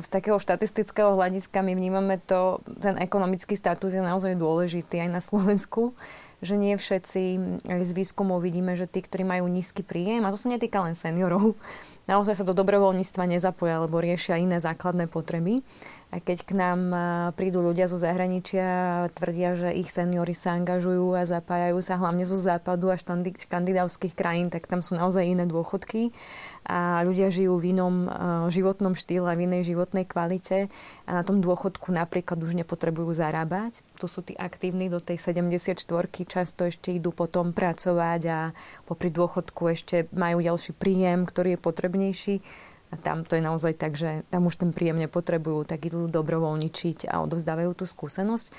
[0.05, 5.21] z takého štatistického hľadiska my vnímame to, ten ekonomický status je naozaj dôležitý aj na
[5.21, 5.97] Slovensku
[6.39, 7.21] že nie všetci,
[7.67, 10.95] aj z výskumov vidíme, že tí, ktorí majú nízky príjem, a to sa netýka len
[10.95, 11.59] seniorov,
[12.11, 15.59] naozaj sa do dobrovoľníctva nezapoja, alebo riešia iné základné potreby.
[16.09, 16.89] A keď k nám
[17.37, 18.65] prídu ľudia zo zahraničia
[19.13, 24.49] tvrdia, že ich seniory sa angažujú a zapájajú sa hlavne zo západu a škandinávskych krajín,
[24.49, 26.09] tak tam sú naozaj iné dôchodky
[26.65, 28.09] a ľudia žijú v inom
[28.49, 30.67] životnom štýle, v inej životnej kvalite
[31.07, 33.85] a na tom dôchodku napríklad už nepotrebujú zarábať.
[33.97, 35.85] Tu sú tí aktívni do tej 74
[36.27, 38.39] často ešte idú potom pracovať a
[38.85, 42.35] popri dôchodku ešte majú ďalší príjem, ktorý je potrebnejší
[42.89, 47.05] a tam to je naozaj tak, že tam už ten príjem nepotrebujú, tak idú dobrovoľničiť
[47.05, 48.49] a odovzdávajú tú skúsenosť.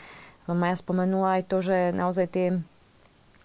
[0.47, 2.47] No Maja spomenula aj to, že naozaj tie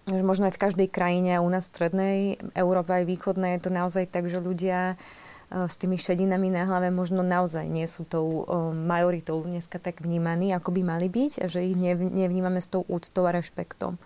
[0.06, 2.18] že možno aj v každej krajine u nás v strednej
[2.54, 6.94] Európe aj východnej je to naozaj tak, že ľudia e, s tými šedinami na hlave
[6.94, 11.46] možno naozaj nie sú tou e, majoritou dneska tak vnímaní, ako by mali byť a
[11.50, 11.74] že ich
[12.14, 13.98] nevnímame s tou úctou a rešpektom.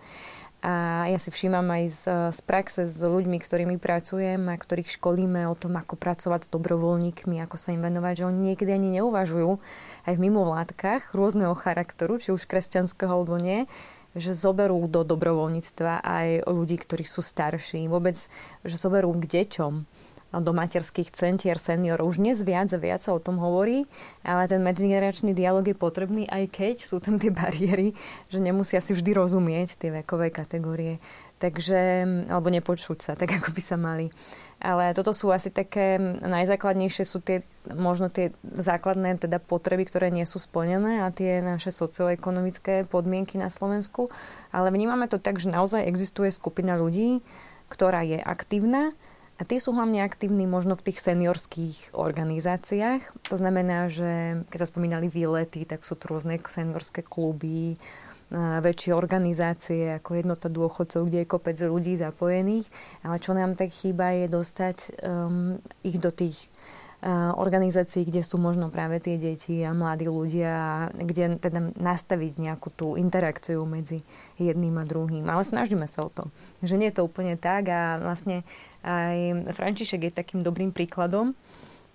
[0.60, 2.02] A ja si všímam aj z,
[2.36, 7.40] z praxe s ľuďmi, ktorými pracujem a ktorých školíme o tom, ako pracovať s dobrovoľníkmi,
[7.40, 9.56] ako sa im venovať, že oni niekedy ani neuvažujú
[10.04, 13.64] aj v mimovládkach rôzneho charakteru, či už kresťanského alebo nie,
[14.18, 17.86] že zoberú do dobrovoľníctva aj ľudí, ktorí sú starší.
[17.86, 18.18] Vôbec,
[18.66, 19.74] že zoberú k deťom
[20.38, 22.14] do materských centier seniorov.
[22.14, 23.90] Už dnes viac a viac sa o tom hovorí,
[24.22, 27.98] ale ten medzigeneračný dialog je potrebný, aj keď sú tam tie bariéry,
[28.30, 31.02] že nemusia si vždy rozumieť tie vekové kategórie.
[31.42, 34.06] Takže, alebo nepočuť sa, tak ako by sa mali.
[34.60, 37.40] Ale toto sú asi také najzákladnejšie, sú tie,
[37.80, 43.48] možno tie základné teda potreby, ktoré nie sú splnené a tie naše socioekonomické podmienky na
[43.48, 44.12] Slovensku.
[44.52, 47.24] Ale vnímame to tak, že naozaj existuje skupina ľudí,
[47.72, 48.92] ktorá je aktívna,
[49.40, 53.24] a tí sú hlavne aktívni možno v tých seniorských organizáciách.
[53.32, 57.80] To znamená, že keď sa spomínali výlety, tak sú tu rôzne seniorské kluby,
[58.38, 62.70] väčšie organizácie ako jednota dôchodcov, kde je kopec ľudí zapojených.
[63.02, 66.50] Ale čo nám tak chýba je dostať um, ich do tých
[67.36, 73.00] organizácií, kde sú možno práve tie deti a mladí ľudia, kde teda nastaviť nejakú tú
[73.00, 74.04] interakciu medzi
[74.36, 75.24] jedným a druhým.
[75.24, 76.28] Ale snažíme sa o to.
[76.60, 78.44] Že nie je to úplne tak a vlastne
[78.84, 81.32] aj František je takým dobrým príkladom,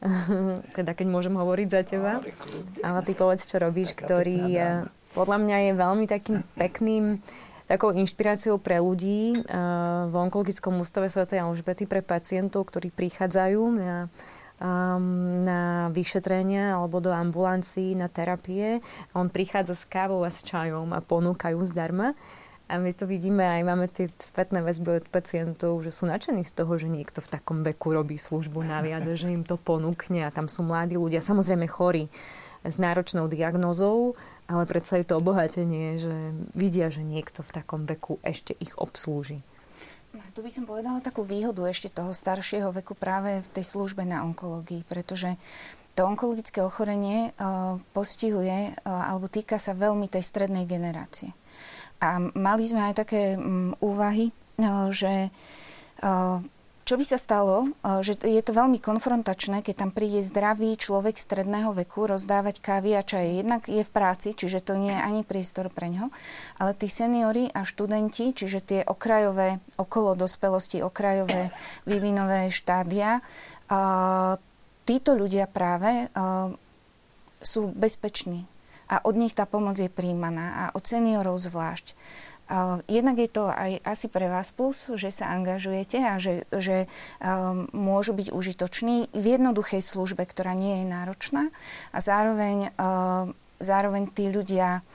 [0.77, 2.19] teda keď môžem hovoriť za teba.
[2.84, 4.60] Ale ty povedz, čo robíš, ktorý
[5.15, 7.19] podľa mňa je veľmi takým pekným
[7.65, 9.41] takou inšpiráciou pre ľudí
[10.05, 11.25] v onkologickom ústave Sv.
[11.34, 14.05] Alžbety pre pacientov, ktorí prichádzajú na
[14.60, 18.79] um, na vyšetrenia alebo do ambulancií na terapie.
[19.12, 22.15] On prichádza s kávou a s čajom a ponúkajú zdarma.
[22.65, 26.54] A my to vidíme aj, máme tie spätné väzby od pacientov, že sú nadšení z
[26.58, 30.49] toho, že niekto v takom veku robí službu naviac, že im to ponúkne a tam
[30.49, 32.10] sú mladí ľudia, samozrejme chorí
[32.65, 34.17] s náročnou diagnózou,
[34.49, 36.13] ale predsa je to obohatenie, že
[36.58, 39.38] vidia, že niekto v takom veku ešte ich obslúži.
[40.34, 44.23] Tu by som povedala takú výhodu ešte toho staršieho veku práve v tej službe na
[44.23, 45.38] onkológii, pretože
[45.95, 51.32] to onkologické ochorenie uh, postihuje uh, alebo týka sa veľmi tej strednej generácie.
[52.03, 54.31] A mali sme aj také um, úvahy,
[54.91, 55.29] že
[56.86, 57.73] čo by sa stalo,
[58.05, 63.01] že je to veľmi konfrontačné, keď tam príde zdravý človek stredného veku rozdávať kávy a
[63.01, 63.41] čaje.
[63.41, 66.13] Jednak je v práci, čiže to nie je ani priestor pre ňo,
[66.62, 71.49] ale tí seniory a študenti, čiže tie okrajové, okolo dospelosti, okrajové
[71.89, 73.17] vývinové štádia,
[74.86, 76.05] títo ľudia práve
[77.41, 78.45] sú bezpeční
[78.85, 81.97] a od nich tá pomoc je príjmaná a od seniorov zvlášť.
[82.85, 87.65] Jednak je to aj asi pre vás plus, že sa angažujete a že, že um,
[87.73, 91.49] môžu byť užitoční v jednoduchej službe, ktorá nie je náročná
[91.89, 94.85] a zároveň, uh, zároveň tí ľudia,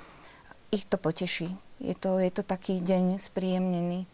[0.71, 1.51] ich to poteší.
[1.83, 4.07] Je to, je to taký deň spríjemnený,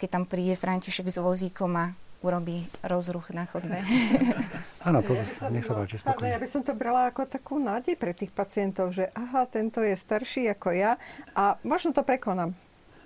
[0.00, 1.92] keď tam príde František s vozíkom a
[2.24, 3.84] urobí rozruch na chodbe.
[4.88, 6.32] Áno, to ja nech sa páči spokojne.
[6.32, 9.92] Ja by som to brala ako takú nádej pre tých pacientov, že aha, tento je
[9.92, 10.96] starší ako ja
[11.36, 12.56] a možno to prekonám.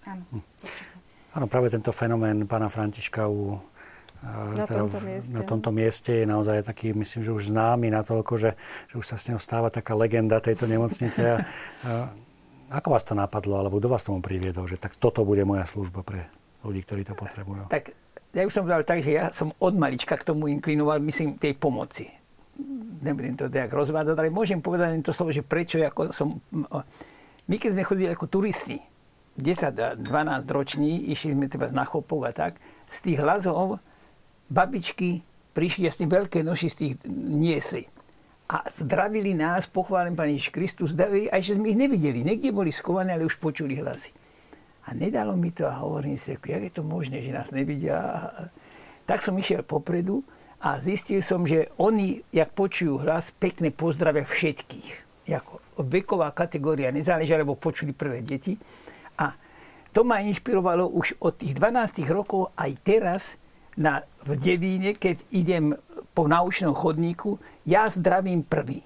[0.07, 0.43] Áno, hm.
[1.37, 3.59] Áno, práve tento fenomén pána Františka u
[4.23, 5.31] na, teda tomto mieste.
[5.31, 8.51] na tomto mieste je naozaj taký, myslím, že už známy natoľko, že,
[8.91, 11.23] že už sa s ňou stáva taká legenda tejto nemocnice.
[11.23, 12.11] A, a,
[12.83, 16.03] ako vás to napadlo, alebo kto vás tomu priviedol, že tak toto bude moja služba
[16.03, 16.27] pre
[16.67, 17.71] ľudí, ktorí to potrebujú?
[17.71, 17.95] Tak
[18.39, 21.59] ja už som povedal tak, že ja som od malička k tomu inklinoval, myslím, tej
[21.59, 22.07] pomoci.
[23.03, 26.39] Nebudem to nejak rozvádzať, ale môžem povedať to slovo, že prečo ako som...
[27.49, 28.79] My keď sme chodili ako turisti,
[29.39, 30.03] 10-12
[30.51, 32.59] roční, išli sme teda na chopov a tak,
[32.91, 33.79] z tých hlasov
[34.51, 35.23] babičky
[35.55, 37.87] prišli asi veľké noši z tých niesli.
[38.49, 42.25] A zdravili nás, pochválim Pane Ježiš Kristus, zdravili, aj že sme ich nevideli.
[42.25, 44.11] Niekde boli skované, ale už počuli hlasy.
[44.89, 48.25] A nedalo mi to a hovorím si, jak je to možné, že nás nevidia.
[49.05, 50.25] Tak som išiel popredu
[50.65, 54.89] a zistil som, že oni, jak počujú hlas, pekne pozdravia všetkých.
[55.29, 58.57] Jako veková kategória nezáleží, lebo počuli prvé deti.
[59.21, 59.37] A
[59.93, 63.23] to ma inšpirovalo už od tých 12 rokov aj teraz
[63.77, 65.77] na, v Devíne, keď idem
[66.17, 67.37] po naučnom chodníku,
[67.69, 68.83] ja zdravím prvý.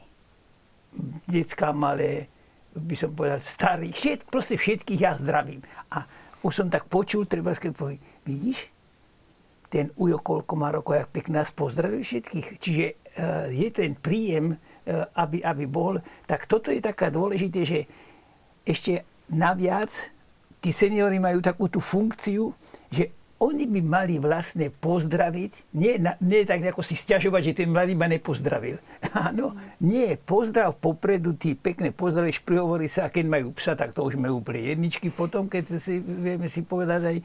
[1.31, 2.32] Detská malé,
[2.73, 5.61] by som povedal, starý, všet, proste všetkých ja zdravím.
[5.93, 6.05] A
[6.43, 8.73] už som tak počul, treba keď povie, vidíš,
[9.73, 12.61] ten Ujo koľko má rokov, jak pekne nás pozdravil všetkých.
[12.61, 15.97] Čiže uh, je ten príjem, uh, aby, aby bol.
[16.29, 17.81] Tak toto je taká dôležité, že
[18.69, 19.01] ešte
[19.33, 19.89] naviac
[20.61, 22.53] tí seniori majú takú tú funkciu,
[22.93, 23.09] že
[23.43, 28.07] oni by mali vlastne pozdraviť, nie, nie tak ako si stiažovať, že ten mladý ma
[28.07, 28.79] nepozdravil.
[29.27, 34.07] Áno, nie, pozdrav popredu, ty pekne pozdravíš, prihovorí sa, a keď majú psa, tak to
[34.07, 37.17] už majú úplne jedničky potom, keď si vieme si povedať aj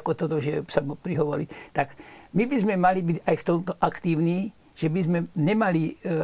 [0.00, 1.44] ako toto, že sa mu prihovorí.
[1.76, 1.92] Tak
[2.32, 6.14] my by sme mali byť aj v tomto aktívni, že by sme nemali e,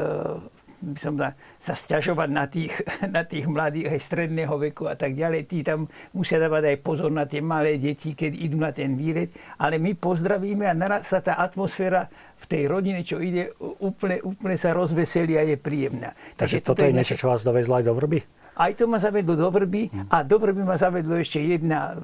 [0.82, 2.74] by som da, sa stiažovať na tých,
[3.16, 5.46] na tých mladých aj stredného veku a tak ďalej.
[5.46, 9.30] Tí tam musia dávať aj pozor na tie malé deti, keď idú na ten výlet.
[9.62, 12.10] Ale my pozdravíme a naraz sa tá atmosféra
[12.42, 16.10] v tej rodine, čo ide, úplne, úplne sa rozveselí a je príjemná.
[16.34, 18.18] Takže, Takže toto je niečo, čo vás dovezlo aj do vrby?
[18.52, 21.96] Aj to ma zavedlo do vrby a do vrby ma zavedlo ešte jedna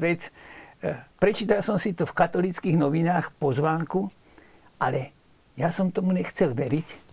[0.00, 0.32] vec.
[1.20, 4.08] Prečítal som si to v katolických novinách pozvánku,
[4.80, 5.12] ale
[5.60, 7.09] ja som tomu nechcel veriť,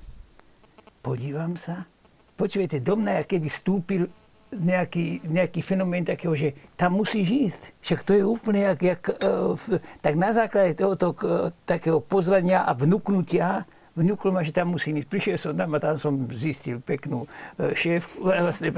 [1.07, 1.87] podívam sa,
[2.35, 4.11] počujete, do mňa, keby vstúpil
[4.51, 7.61] nejaký, nejaký fenomén takého, že tam musíš ísť.
[7.79, 9.55] Však to je úplne jak, jak uh,
[10.03, 13.63] tak na základe tohoto uh, takého pozvania a vnúknutia
[13.97, 15.09] vnúklo ma, že tam musím ísť.
[15.09, 17.25] Prišiel som tam a tam som zistil peknú
[17.57, 18.69] e, šéfku, vlastne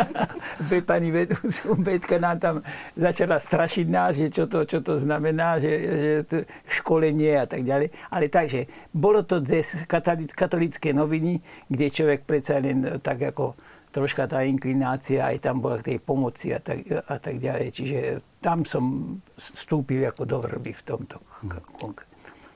[0.90, 2.54] pani vedúcu, Betka nám tam
[2.96, 7.62] začala strašiť nás, že čo to, čo to znamená, že, že to školenie a tak
[7.68, 7.92] ďalej.
[8.08, 8.64] Ale takže,
[8.96, 9.84] bolo to cez
[10.32, 13.54] katolické noviny, kde človek predsa len tak ako
[13.90, 17.68] troška tá inklinácia aj tam bola k tej pomoci a tak, a tak ďalej.
[17.74, 17.98] Čiže
[18.38, 21.18] tam som vstúpil ako do vrby v tomto.
[21.42, 22.09] Hmm.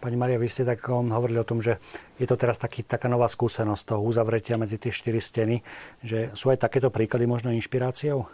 [0.05, 1.81] Pani Maria, vy ste tak um, hovorili o tom, že
[2.21, 5.65] je to teraz taký, taká nová skúsenosť toho uzavretia medzi tie štyri steny,
[6.05, 8.29] že sú aj takéto príklady možno inšpiráciou?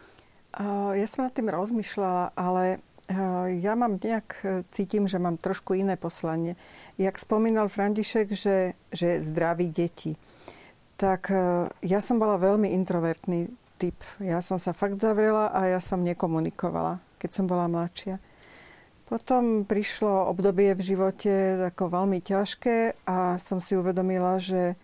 [0.58, 2.82] Uh, ja som nad tým rozmýšľala, ale
[3.14, 4.42] uh, ja mám nejak,
[4.74, 6.58] cítim, že mám trošku iné poslanie.
[6.98, 10.18] Jak spomínal František, že, že zdraví deti,
[10.98, 11.30] tak
[11.86, 13.46] ja som bola veľmi introvertný
[13.80, 13.96] typ.
[14.18, 18.18] Ja som sa fakt zavrela a ja som nekomunikovala, keď som bola mladšia.
[19.10, 24.78] Potom prišlo obdobie v živote ako veľmi ťažké a som si uvedomila, že,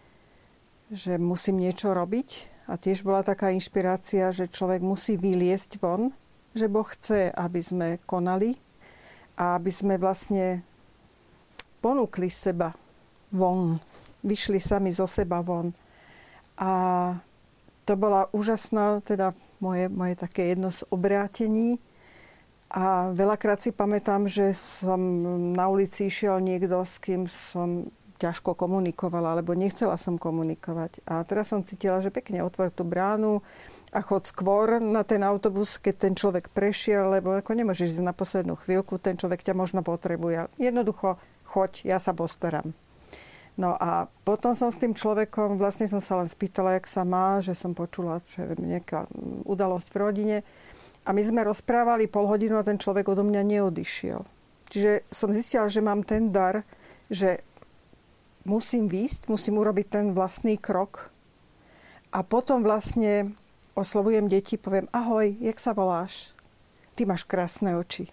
[0.91, 2.51] že musím niečo robiť.
[2.67, 6.11] A tiež bola taká inšpirácia, že človek musí vyliesť von,
[6.59, 8.59] že Boh chce, aby sme konali
[9.39, 10.67] a aby sme vlastne
[11.79, 12.75] ponúkli seba
[13.31, 13.79] von,
[14.27, 15.71] vyšli sami zo seba von.
[16.59, 16.73] A
[17.87, 21.79] to bola úžasná, teda moje, moje také jedno z obrátení,
[22.77, 25.01] a veľakrát si pamätám, že som
[25.57, 27.89] na ulici išiel niekto, s kým som
[28.21, 31.01] ťažko komunikovala, alebo nechcela som komunikovať.
[31.09, 33.41] A teraz som cítila, že pekne otvor tú bránu
[33.97, 38.13] a chod skôr na ten autobus, keď ten človek prešiel, lebo ako nemôžeš ísť na
[38.13, 40.53] poslednú chvíľku, ten človek ťa možno potrebuje.
[40.61, 41.17] Jednoducho,
[41.49, 42.77] choď, ja sa postaram.
[43.57, 47.41] No a potom som s tým človekom, vlastne som sa len spýtala, jak sa má,
[47.41, 49.09] že som počula, že nejaká
[49.49, 50.37] udalosť v rodine.
[51.07, 54.27] A my sme rozprávali pol hodinu a ten človek odo mňa neodišiel.
[54.67, 56.67] Čiže som zistila, že mám ten dar,
[57.07, 57.39] že
[58.43, 61.15] musím výjsť, musím urobiť ten vlastný krok
[62.11, 63.35] a potom vlastne
[63.79, 66.33] oslovujem deti, poviem, ahoj, jak sa voláš?
[66.97, 68.09] Ty máš krásne oči.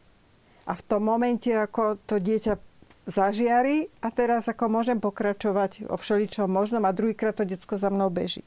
[0.68, 2.60] A v tom momente, ako to dieťa
[3.08, 8.08] zažiari a teraz ako môžem pokračovať o všeličom možnom a druhýkrát to detsko za mnou
[8.08, 8.44] beží.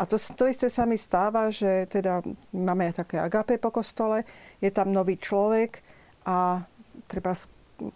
[0.00, 4.24] A to, to isté sa mi stáva, že teda máme také agape po kostole,
[4.58, 5.84] je tam nový človek
[6.24, 6.64] a
[7.06, 7.36] treba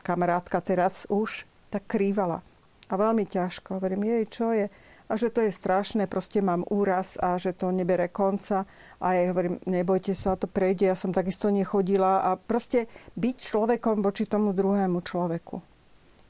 [0.03, 2.45] kamarátka teraz už tak krývala.
[2.87, 3.83] A veľmi ťažko.
[3.83, 4.71] Hovorím, jej, čo je?
[5.07, 8.67] A že to je strašné, proste mám úraz a že to nebere konca.
[9.03, 12.27] A ja hovorím, nebojte sa, to prejde, ja som takisto nechodila.
[12.27, 12.87] A proste
[13.19, 15.63] byť človekom voči tomu druhému človeku.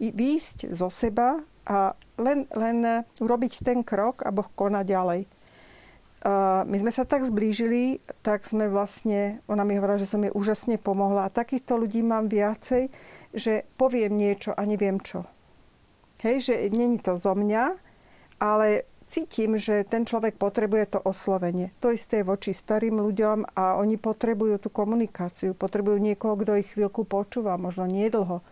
[0.01, 5.29] I výjsť zo seba a len, len urobiť ten krok a Boh koná ďalej
[6.67, 10.81] my sme sa tak zblížili, tak sme vlastne, ona mi hovorila, že som jej úžasne
[10.81, 11.29] pomohla.
[11.29, 12.89] A takýchto ľudí mám viacej,
[13.37, 15.29] že poviem niečo a neviem čo.
[16.25, 17.77] Hej, že není to zo mňa,
[18.41, 21.71] ale cítim, že ten človek potrebuje to oslovenie.
[21.79, 26.75] To isté je voči starým ľuďom a oni potrebujú tú komunikáciu, potrebujú niekoho, kto ich
[26.75, 28.43] chvíľku počúva, možno nie dlho.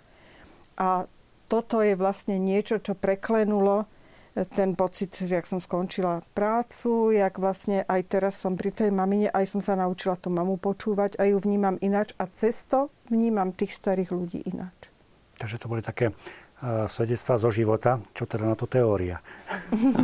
[0.79, 1.11] A
[1.51, 3.91] toto je vlastne niečo, čo preklenulo
[4.35, 9.31] ten pocit, že ak som skončila prácu, jak vlastne aj teraz som pri tej mamine,
[9.31, 13.79] aj som sa naučila tú mamu počúvať, aj ju vnímam ináč a cesto vnímam tých
[13.79, 14.91] starých ľudí ináč.
[15.39, 18.03] Takže to boli také uh, svedectvá zo života.
[18.11, 19.23] Čo teda na to teória?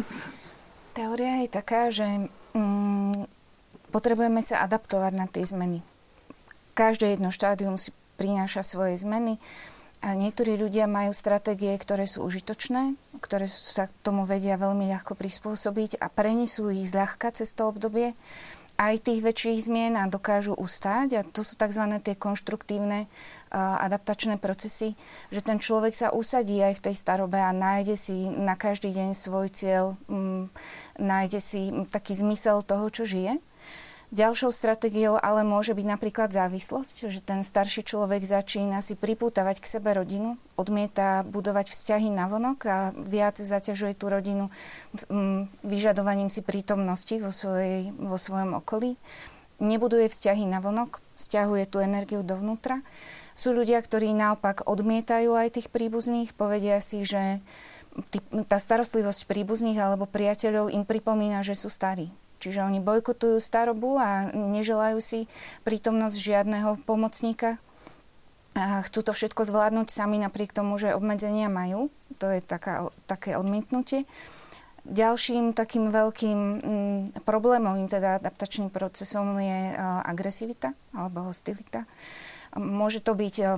[0.99, 3.27] teória je taká, že mm,
[3.91, 5.83] potrebujeme sa adaptovať na tie zmeny.
[6.79, 9.43] Každé jedno štádium si prináša svoje zmeny.
[10.01, 15.13] A niektorí ľudia majú stratégie, ktoré sú užitočné, ktoré sa k tomu vedia veľmi ľahko
[15.13, 18.17] prispôsobiť a prenesú ich zľahka cez to obdobie
[18.81, 21.21] aj tých väčších zmien a dokážu ustáť.
[21.21, 21.85] A to sú tzv.
[22.01, 24.97] tie konštruktívne uh, adaptačné procesy,
[25.29, 29.13] že ten človek sa usadí aj v tej starobe a nájde si na každý deň
[29.13, 30.49] svoj cieľ, um,
[30.97, 33.37] nájde si taký zmysel toho, čo žije.
[34.11, 39.71] Ďalšou stratégiou ale môže byť napríklad závislosť, že ten starší človek začína si pripútavať k
[39.79, 44.51] sebe rodinu, odmieta budovať vzťahy na vonok a viac zaťažuje tú rodinu
[45.63, 48.99] vyžadovaním si prítomnosti vo, svojej, vo svojom okolí.
[49.63, 52.83] Nebuduje vzťahy na vonok, stiahuje tú energiu dovnútra.
[53.39, 57.39] Sú ľudia, ktorí naopak odmietajú aj tých príbuzných, povedia si, že
[58.51, 64.33] tá starostlivosť príbuzných alebo priateľov im pripomína, že sú starí Čiže oni bojkotujú starobu a
[64.33, 65.29] neželajú si
[65.69, 67.61] prítomnosť žiadneho pomocníka.
[68.57, 71.93] A chcú to všetko zvládnuť sami napriek tomu, že obmedzenia majú.
[72.19, 74.09] To je taká, také odmietnutie.
[74.89, 81.85] Ďalším takým veľkým mm, problémovým, teda adaptačným procesom je uh, agresivita alebo hostilita.
[82.57, 83.55] Môže to byť uh,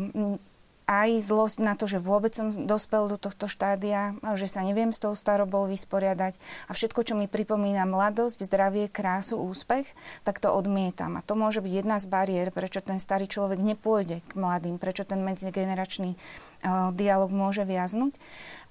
[0.92, 5.00] aj zlosť na to, že vôbec som dospel do tohto štádia, že sa neviem s
[5.00, 6.36] tou starobou vysporiadať
[6.68, 9.88] a všetko, čo mi pripomína mladosť, zdravie, krásu, úspech,
[10.28, 11.16] tak to odmietam.
[11.16, 15.08] A to môže byť jedna z bariér, prečo ten starý človek nepôjde k mladým, prečo
[15.08, 18.20] ten medzigeneračný uh, dialog môže viaznuť.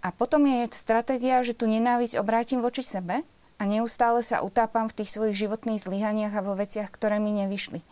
[0.05, 3.25] A potom je stratégia, že tu nenávisť obrátim voči sebe
[3.61, 7.85] a neustále sa utápam v tých svojich životných zlyhaniach a vo veciach, ktoré mi nevyšli.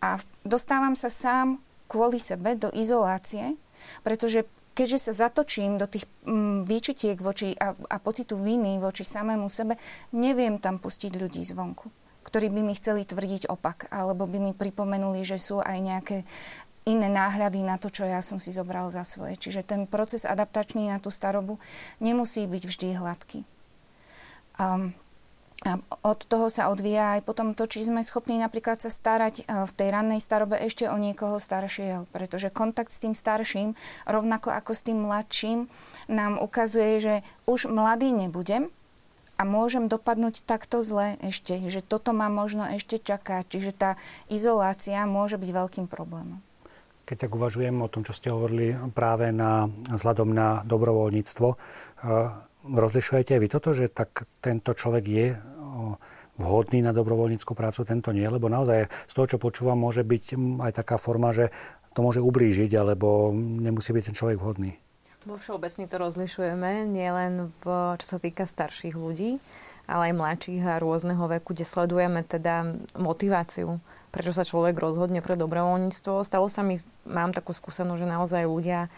[0.00, 1.60] A dostávam sa sám
[1.92, 3.60] kvôli sebe do izolácie,
[4.00, 9.46] pretože keďže sa zatočím do tých mm, výčitiek voči a, a pocitu viny voči samému
[9.52, 9.76] sebe,
[10.16, 11.92] neviem tam pustiť ľudí zvonku,
[12.24, 16.16] ktorí by mi chceli tvrdiť opak, alebo by mi pripomenuli, že sú aj nejaké
[16.82, 19.38] iné náhľady na to, čo ja som si zobral za svoje.
[19.38, 21.62] Čiže ten proces adaptačný na tú starobu
[22.02, 23.40] nemusí byť vždy hladký.
[24.58, 24.90] Um,
[25.62, 29.62] a od toho sa odvíja aj potom to, či sme schopní napríklad sa starať e,
[29.62, 32.10] v tej rannej starobe ešte o niekoho staršieho.
[32.10, 33.78] Pretože kontakt s tým starším,
[34.10, 35.70] rovnako ako s tým mladším,
[36.10, 37.14] nám ukazuje, že
[37.46, 38.74] už mladý nebudem
[39.38, 41.54] a môžem dopadnúť takto zle ešte.
[41.54, 43.46] Že toto ma možno ešte čaká.
[43.46, 43.90] Čiže tá
[44.26, 46.42] izolácia môže byť veľkým problémom.
[47.06, 51.56] Keď tak uvažujem o tom, čo ste hovorili práve na, vzhľadom na dobrovoľníctvo, e,
[52.66, 55.26] rozlišujete aj vy toto, že tak tento človek je
[56.40, 60.24] vhodný na dobrovoľníckú prácu, tento nie, lebo naozaj z toho, čo počúvam, môže byť
[60.64, 61.52] aj taká forma, že
[61.92, 64.80] to môže ublížiť, alebo nemusí byť ten človek vhodný.
[65.22, 69.38] Vo všeobecne to rozlišujeme, nielen v, čo sa týka starších ľudí,
[69.86, 73.78] ale aj mladších a rôzneho veku, kde sledujeme teda motiváciu,
[74.10, 76.26] prečo sa človek rozhodne pre dobrovoľníctvo.
[76.26, 78.90] Stalo sa mi, mám takú skúsenosť, že naozaj ľudia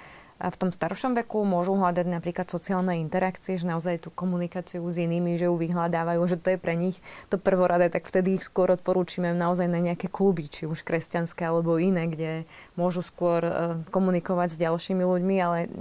[0.44, 5.00] a v tom staršom veku môžu hľadať napríklad sociálne interakcie, že naozaj tú komunikáciu s
[5.00, 7.00] inými, že ju vyhľadávajú, že to je pre nich
[7.32, 11.80] to prvoradé, tak vtedy ich skôr odporúčime naozaj na nejaké kluby, či už kresťanské alebo
[11.80, 12.44] iné, kde
[12.76, 13.52] môžu skôr e,
[13.88, 15.72] komunikovať s ďalšími ľuďmi, ale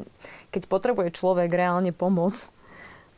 [0.55, 2.47] keď potrebuje človek reálne pomoc,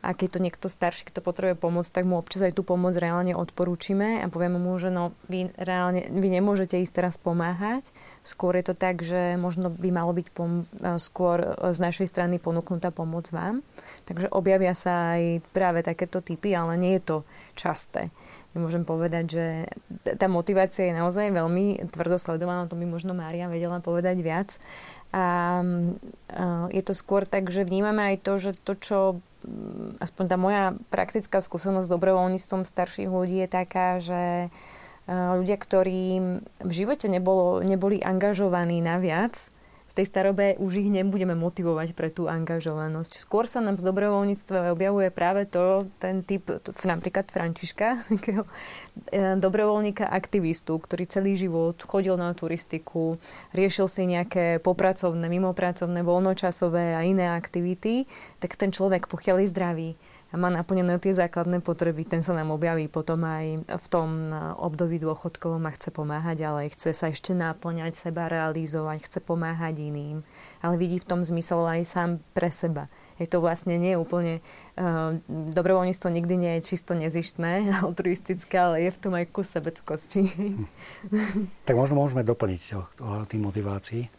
[0.04, 3.32] a keď to niekto starší, kto potrebuje pomoc, tak mu občas aj tú pomoc reálne
[3.32, 7.90] odporúčime a povieme mu, že no, vy, reálne, vy nemôžete ísť teraz pomáhať.
[8.22, 10.68] Skôr je to tak, že možno by malo byť pom-
[11.00, 13.64] skôr z našej strany ponúknutá pomoc vám.
[14.06, 17.16] Takže objavia sa aj práve takéto typy, ale nie je to
[17.58, 18.12] časté.
[18.56, 19.46] Môžem povedať, že
[20.16, 24.56] tá motivácia je naozaj veľmi tvrdo sledovaná, to by možno Mária vedela povedať viac.
[25.12, 25.60] A,
[26.32, 28.98] a je to skôr tak, že vnímame aj to, že to, čo
[29.35, 29.35] Mm,
[30.02, 36.02] aspoň tá moja praktická skúsenosť s dobrovoľníctvom starších ľudí je taká, že eh, ľudia, ktorí
[36.62, 39.50] v živote nebolo, neboli angažovaní naviac,
[39.96, 43.16] tej starobe už ich nebudeme motivovať pre tú angažovanosť.
[43.16, 46.44] Skôr sa nám v dobrovoľníctve objavuje práve to, ten typ,
[46.84, 53.16] napríklad Františka, e, dobrovoľníka aktivistu, ktorý celý život chodil na turistiku,
[53.56, 58.04] riešil si nejaké popracovné, mimopracovné, voľnočasové a iné aktivity,
[58.36, 59.90] tak ten človek, pokiaľ je zdravý,
[60.26, 64.26] a má naplnené tie základné potreby, ten sa nám objaví potom aj v tom
[64.58, 70.26] období dôchodkovom a chce pomáhať ďalej, chce sa ešte náplňať, seba realizovať, chce pomáhať iným,
[70.66, 72.82] ale vidí v tom zmysel aj sám pre seba.
[73.16, 74.44] Je to vlastne nie úplne,
[74.76, 75.16] uh,
[75.56, 80.26] dobrovoľníctvo nikdy nie je čisto nezištné, altruistické, ale je v tom aj kus sebeckosti.
[80.26, 80.66] Hm.
[81.64, 82.62] Tak možno môžeme doplniť
[83.00, 84.10] o tým motivácií.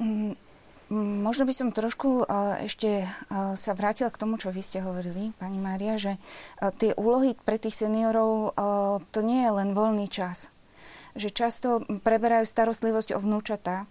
[0.00, 0.34] Mm,
[0.92, 2.28] Možno by som trošku
[2.60, 6.20] ešte sa vrátila k tomu, čo vy ste hovorili, pani Mária, že
[6.76, 8.52] tie úlohy pre tých seniorov,
[9.08, 10.52] to nie je len voľný čas.
[11.16, 11.68] Že často
[12.04, 13.88] preberajú starostlivosť o vnúčatá,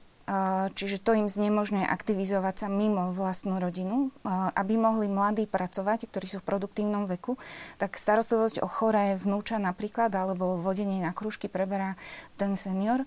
[0.72, 4.16] čiže to im znemožňuje aktivizovať sa mimo vlastnú rodinu,
[4.56, 7.36] aby mohli mladí pracovať, ktorí sú v produktívnom veku,
[7.76, 12.00] tak starostlivosť o choré vnúča napríklad, alebo vodenie na krúžky preberá
[12.40, 13.04] ten senior.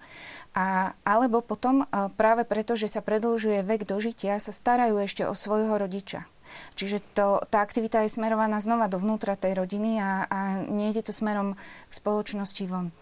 [0.52, 1.88] A, alebo potom
[2.20, 6.28] práve preto, že sa predlžuje vek dožitia, sa starajú ešte o svojho rodiča.
[6.76, 11.56] Čiže to, tá aktivita je smerovaná znova dovnútra tej rodiny a, a nejde to smerom
[11.88, 12.92] k spoločnosti von.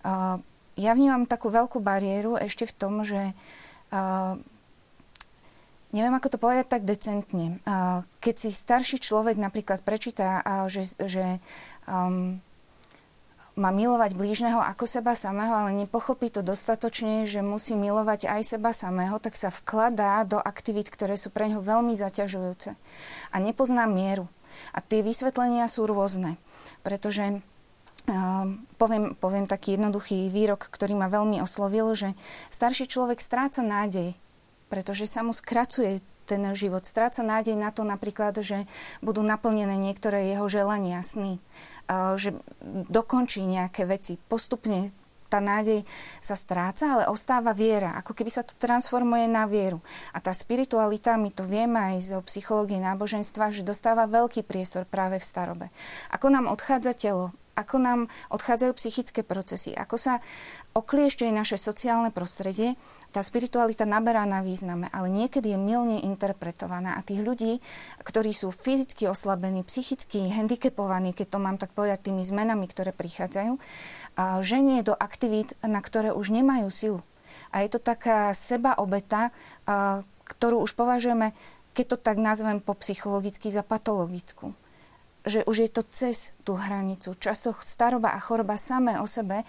[0.00, 0.42] Uh,
[0.80, 3.36] ja vnímam takú veľkú bariéru ešte v tom, že
[3.92, 4.34] uh,
[5.92, 7.60] neviem, ako to povedať tak decentne.
[7.68, 11.38] Uh, keď si starší človek napríklad prečíta, uh, že, že
[11.84, 12.40] um,
[13.60, 18.72] má milovať blížneho ako seba samého, ale nepochopí to dostatočne, že musí milovať aj seba
[18.72, 22.72] samého, tak sa vkladá do aktivít, ktoré sú pre neho veľmi zaťažujúce.
[23.30, 24.32] A nepozná mieru.
[24.72, 26.40] A tie vysvetlenia sú rôzne.
[26.80, 27.44] Pretože
[28.10, 32.16] Ehm, poviem, poviem taký jednoduchý výrok, ktorý ma veľmi oslovil, že
[32.48, 34.16] starší človek stráca nádej,
[34.72, 36.88] pretože sa mu skracuje ten život.
[36.88, 38.64] Stráca nádej na to napríklad, že
[39.04, 41.42] budú naplnené niektoré jeho želania, sny,
[42.16, 42.32] že
[42.88, 44.14] dokončí nejaké veci.
[44.16, 44.94] Postupne
[45.26, 45.86] tá nádej
[46.18, 47.94] sa stráca, ale ostáva viera.
[48.02, 49.78] Ako keby sa to transformuje na vieru.
[50.10, 55.22] A tá spiritualita, my to vieme aj zo psychológie náboženstva, že dostáva veľký priestor práve
[55.22, 55.66] v starobe.
[56.10, 57.30] Ako nám odchádza telo,
[57.60, 58.00] ako nám
[58.32, 60.14] odchádzajú psychické procesy, ako sa
[60.72, 62.80] okliešťuje naše sociálne prostredie,
[63.10, 67.58] tá spiritualita naberá na význame, ale niekedy je milne interpretovaná a tých ľudí,
[68.06, 73.58] ktorí sú fyzicky oslabení, psychicky handicapovaní, keď to mám tak povedať tými zmenami, ktoré prichádzajú,
[74.46, 77.00] ženie do aktivít, na ktoré už nemajú silu.
[77.50, 79.34] A je to taká sebaobeta,
[80.30, 81.34] ktorú už považujeme,
[81.74, 84.54] keď to tak nazvem po psychologicky, za patologickú
[85.24, 87.16] že už je to cez tú hranicu.
[87.16, 89.44] Časoch staroba a choroba samé o sebe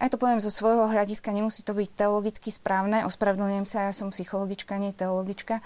[0.00, 4.08] aj to poviem zo svojho hľadiska, nemusí to byť teologicky správne, ospravedlňujem sa, ja som
[4.08, 5.60] psychologička, nie teologička.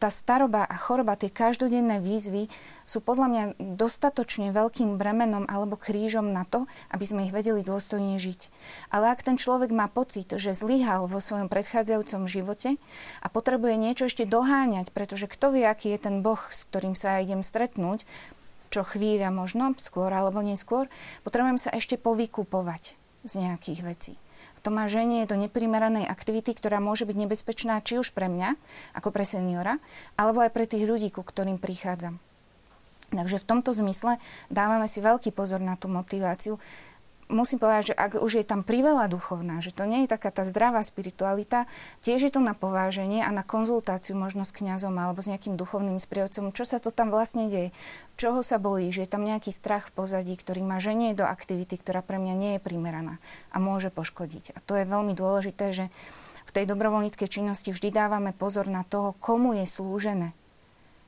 [0.00, 2.48] Tá staroba a choroba, tie každodenné výzvy
[2.88, 3.44] sú podľa mňa
[3.76, 8.48] dostatočne veľkým bremenom alebo krížom na to, aby sme ich vedeli dôstojne žiť.
[8.88, 12.80] Ale ak ten človek má pocit, že zlyhal vo svojom predchádzajúcom živote
[13.20, 17.20] a potrebuje niečo ešte doháňať, pretože kto vie, aký je ten Boh, s ktorým sa
[17.20, 18.08] idem stretnúť,
[18.76, 20.92] čo chvíľa možno, skôr alebo neskôr,
[21.24, 22.92] potrebujem sa ešte povykupovať
[23.24, 24.12] z nejakých vecí.
[24.68, 28.58] To má ženie do neprimeranej aktivity, ktorá môže byť nebezpečná či už pre mňa,
[28.98, 29.80] ako pre seniora,
[30.20, 32.20] alebo aj pre tých ľudí, ku ktorým prichádzam.
[33.14, 34.18] Takže v tomto zmysle
[34.50, 36.58] dávame si veľký pozor na tú motiváciu
[37.28, 40.46] musím povedať, že ak už je tam priveľa duchovná, že to nie je taká tá
[40.46, 41.66] zdravá spiritualita,
[42.02, 45.98] tiež je to na pováženie a na konzultáciu možno s kňazom alebo s nejakým duchovným
[45.98, 47.74] sprievodcom, čo sa to tam vlastne deje,
[48.16, 51.76] čoho sa bojí, že je tam nejaký strach v pozadí, ktorý ma ženie do aktivity,
[51.76, 53.20] ktorá pre mňa nie je primeraná
[53.52, 54.56] a môže poškodiť.
[54.56, 55.92] A to je veľmi dôležité, že
[56.46, 60.32] v tej dobrovoľníckej činnosti vždy dávame pozor na toho, komu je slúžené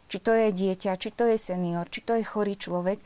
[0.09, 2.98] či to je dieťa, či to je senior, či to je chorý človek,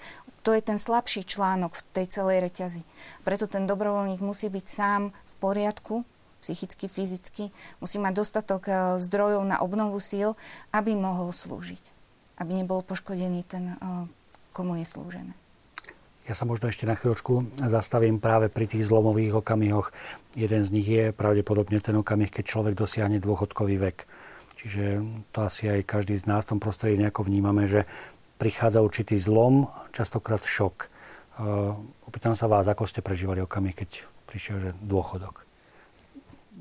[0.46, 2.82] to je ten slabší článok v tej celej reťazi.
[3.26, 6.03] Preto ten dobrovoľník musí byť sám v poriadku,
[6.42, 7.44] psychicky, fyzicky,
[7.78, 10.34] musí mať dostatok eh, zdrojov na obnovu síl,
[10.74, 12.01] aby mohol slúžiť.
[12.41, 14.07] Aby nebol poškodený ten, eh,
[14.53, 15.35] komu je slúžené.
[16.22, 19.91] Ja sa možno ešte na chvíľočku zastavím práve pri tých zlomových okamihoch.
[20.39, 24.07] Jeden z nich je pravdepodobne ten okamih, keď človek dosiahne dôchodkový vek.
[24.55, 25.03] Čiže
[25.35, 27.91] to asi aj každý z nás v tom prostredí nejako vnímame, že
[28.39, 30.87] prichádza určitý zlom, častokrát šok.
[31.43, 31.74] Uh,
[32.07, 35.41] opýtam sa vás, ako ste prežívali okamih, keď prišiel že dôchodok?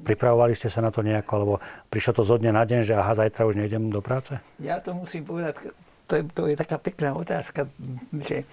[0.02, 1.54] Pripravovali ste sa na to nejako, alebo
[1.90, 4.38] prišlo to zo dňa na deň, že aha, zajtra už nejdem do práce?
[4.58, 5.70] Ja to musím povedať,
[6.10, 7.70] to je, to je taká pekná otázka,
[8.18, 8.44] že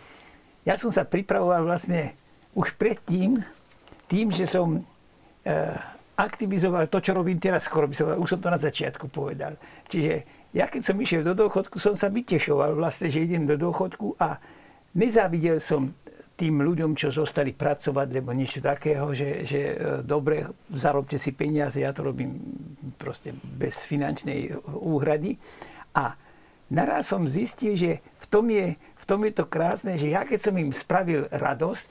[0.69, 2.13] ja som sa pripravoval vlastne
[2.53, 3.41] už predtým,
[4.09, 4.83] tým, že som e,
[6.17, 9.55] aktivizoval to, čo robím teraz, skoro by som, už som to na začiatku povedal.
[9.87, 10.13] Čiže
[10.57, 14.41] ja keď som išiel do dôchodku, som sa vytešoval vlastne, že idem do dôchodku a
[14.97, 15.93] nezávidel som
[16.39, 19.75] tým ľuďom, čo zostali pracovať, lebo niečo takého, že, že e,
[20.07, 22.39] dobre, zarobte si peniaze, ja to robím
[22.95, 25.35] proste bez finančnej úhrady.
[25.99, 26.15] A
[26.71, 30.39] naraz som zistil, že v tom je, v tom je to krásne, že ja keď
[30.39, 31.89] som im spravil radosť,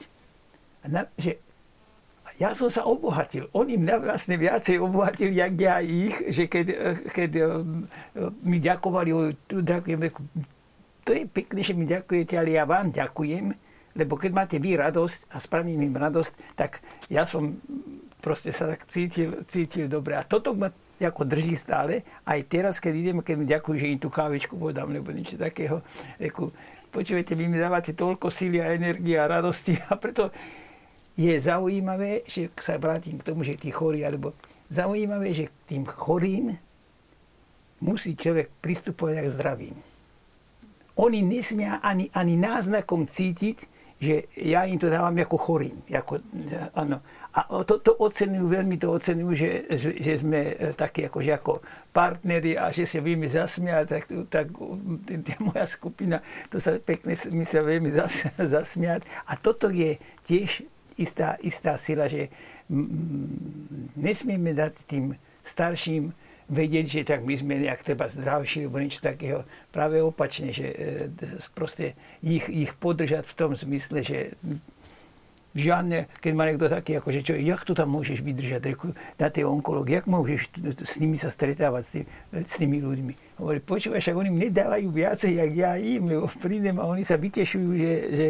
[1.19, 1.43] že
[2.39, 3.49] ja som sa obohatil.
[3.51, 6.65] Oni mňa vlastne viacej obohatili, jak ja ich, že keď,
[7.09, 7.49] keď eh,
[8.45, 9.11] mi ďakovali,
[9.51, 9.99] ďakujem,
[11.03, 13.66] to je pekné, že mi ďakujete, ale ja vám ďakujem,
[13.97, 17.57] lebo keď máte vy radosť a spravím im radosť, tak ja som
[18.21, 20.13] proste sa tak cítil, cítil dobre.
[20.13, 22.01] A toto ma ako drží stále.
[22.25, 25.85] Aj teraz, keď idem, keď mi ďakujú, že im tú kávičku podám, nebo niečo takého.
[26.17, 26.49] Reku,
[26.89, 30.33] počujete, vy mi dávate toľko síly a energie a radosti a preto
[31.17, 34.37] je zaujímavé, že sa vrátim k tomu, že tí chorí, alebo
[34.69, 36.53] zaujímavé, že k tým chorým
[37.81, 39.75] musí človek pristupovať k zdravým.
[40.97, 45.81] Oni nesmia ani, ani náznakom cítiť, že ja im to dávam ako chorým.
[45.89, 46.21] Ako,
[46.77, 47.01] áno.
[47.33, 51.61] A to, to ocenujú, veľmi to ocenujú, že, že sme e, takí akože ako
[51.93, 54.45] partneri a že sa vieme zasmiať, tak, tak
[55.21, 56.17] tá moja skupina,
[56.49, 57.93] to sa pekne my sa vieme
[58.57, 59.05] zasmiať.
[59.29, 60.65] A toto je tiež
[60.97, 62.33] istá, istá sila, že
[63.97, 65.13] nesmieme dať tým
[65.45, 66.11] starším
[66.47, 69.43] vedieť, že tak my sme nejak teba zdravší alebo niečo takého.
[69.71, 70.77] Práve opačne, že e,
[71.51, 74.17] proste ich, ich podržať v tom zmysle, že
[75.57, 78.77] žiadne, keď má niekto taký, akože čo, jak to tam môžeš vydržať
[79.17, 80.53] na tej onkológii, jak môžeš
[80.85, 82.05] s nimi sa stretávať, s, tým,
[82.45, 83.13] s tými ľuďmi.
[83.41, 87.69] Hovorí, počúvaj, však oni nedávajú viacej, jak ja im, lebo prídem a oni sa vytešujú,
[87.73, 88.27] že, že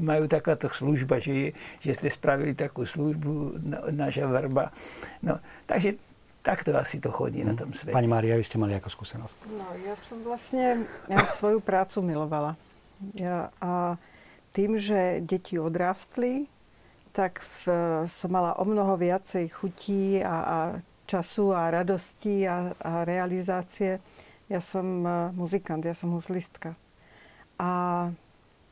[0.00, 1.52] majú takáto služba, že,
[1.84, 3.60] že ste spravili takú službu,
[3.92, 4.72] naša vrba.
[5.20, 5.38] No,
[5.68, 6.00] takže
[6.46, 7.46] takto asi to chodí mm.
[7.50, 7.90] na tom svete.
[7.90, 9.34] Pani Mária, vy ste mali ako skúsenosť?
[9.50, 12.54] No, ja som vlastne ja svoju prácu milovala.
[13.18, 13.98] Ja, a
[14.54, 16.46] tým, že deti odrástli,
[17.10, 17.60] tak v,
[18.06, 20.58] som mala o mnoho viacej chutí a, a
[21.10, 23.98] času a radosti a, a realizácie.
[24.46, 25.02] Ja som
[25.34, 26.78] muzikant, ja som huslistka.
[27.58, 27.70] A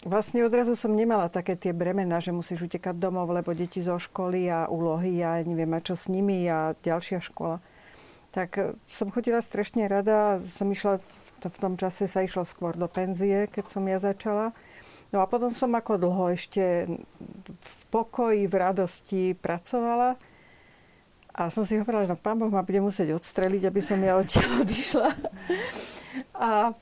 [0.04, 4.46] vlastne odrazu som nemala také tie bremena, že musíš utekať domov, lebo deti zo školy
[4.52, 7.58] a úlohy a neviem a čo s nimi a ďalšia škola.
[8.30, 11.00] Tak e, som chodila strašne rada, som išla,
[11.42, 14.52] v tom čase sa išlo skôr do penzie, keď som ja začala.
[15.14, 16.90] No a potom som ako dlho ešte
[17.46, 20.18] v pokoji, v radosti pracovala.
[21.34, 24.66] A som si hovorila, no pán Boh ma bude musieť odstreliť, aby som ja odtiaľ
[24.66, 25.08] odišla.
[26.34, 26.74] A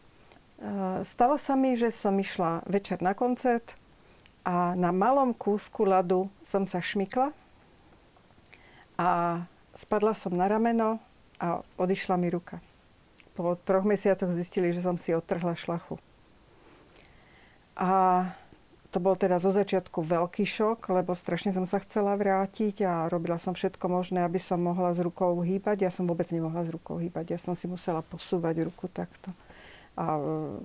[1.03, 3.75] Stalo sa mi, že som išla večer na koncert
[4.47, 7.35] a na malom kúsku ľadu som sa šmykla
[8.95, 9.43] a
[9.75, 11.03] spadla som na rameno
[11.43, 12.63] a odišla mi ruka.
[13.35, 15.99] Po troch mesiacoch zistili, že som si odtrhla šlachu.
[17.75, 18.31] A
[18.95, 23.41] to bol teda zo začiatku veľký šok, lebo strašne som sa chcela vrátiť a robila
[23.41, 25.83] som všetko možné, aby som mohla s rukou hýbať.
[25.83, 27.35] Ja som vôbec nemohla s rukou hýbať.
[27.35, 29.35] Ja som si musela posúvať ruku takto.
[29.99, 30.61] A e,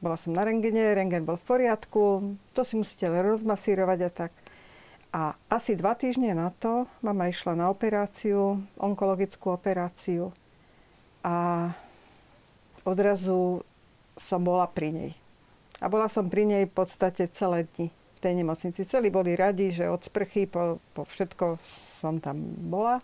[0.00, 4.32] bola som na rengene, rengen bol v poriadku, to si musíte len rozmasírovať a tak.
[5.10, 10.30] A asi dva týždne na to mama išla na operáciu, onkologickú operáciu
[11.26, 11.68] a
[12.86, 13.66] odrazu
[14.14, 15.12] som bola pri nej.
[15.82, 18.84] A bola som pri nej v podstate celé dni v tej nemocnici.
[18.84, 21.56] Celí boli radi, že od sprchy po, po všetko
[22.00, 23.00] som tam bola.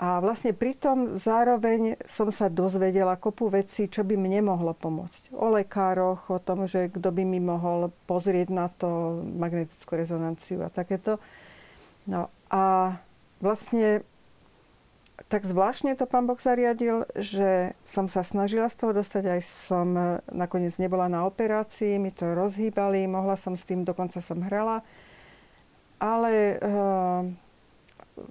[0.00, 5.28] A vlastne pritom zároveň som sa dozvedela kopu vecí, čo by mne mohlo pomôcť.
[5.36, 10.72] O lekároch, o tom, že kto by mi mohol pozrieť na to magnetickú rezonanciu a
[10.72, 11.20] takéto.
[12.08, 12.96] No a
[13.44, 14.00] vlastne
[15.28, 19.92] tak zvláštne to pán Boh zariadil, že som sa snažila z toho dostať, aj som
[20.32, 24.80] nakoniec nebola na operácii, mi to rozhýbali, mohla som s tým, dokonca som hrala.
[26.00, 27.28] Ale uh,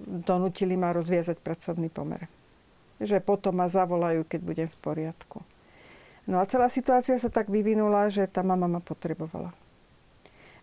[0.06, 2.28] donútili ma rozviazať pracovný pomer.
[3.00, 5.40] Že potom ma zavolajú, keď budem v poriadku.
[6.28, 9.50] No a celá situácia sa tak vyvinula, že tá mama ma potrebovala.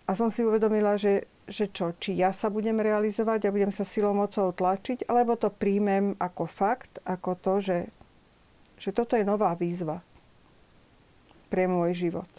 [0.08, 3.84] A som si uvedomila, že, že čo, či ja sa budem realizovať a budem sa
[3.84, 7.78] silou mocou tlačiť, alebo to príjmem ako fakt, ako to, že,
[8.80, 10.00] že toto je nová výzva
[11.52, 12.32] pre môj život.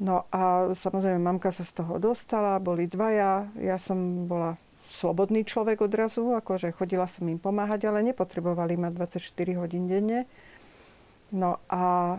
[0.00, 4.60] No a samozrejme, mamka sa z toho dostala, boli dvaja, ja som bola
[4.96, 9.20] slobodný človek odrazu, akože chodila som im pomáhať, ale nepotrebovali ma 24
[9.60, 10.24] hodín denne.
[11.28, 12.16] No a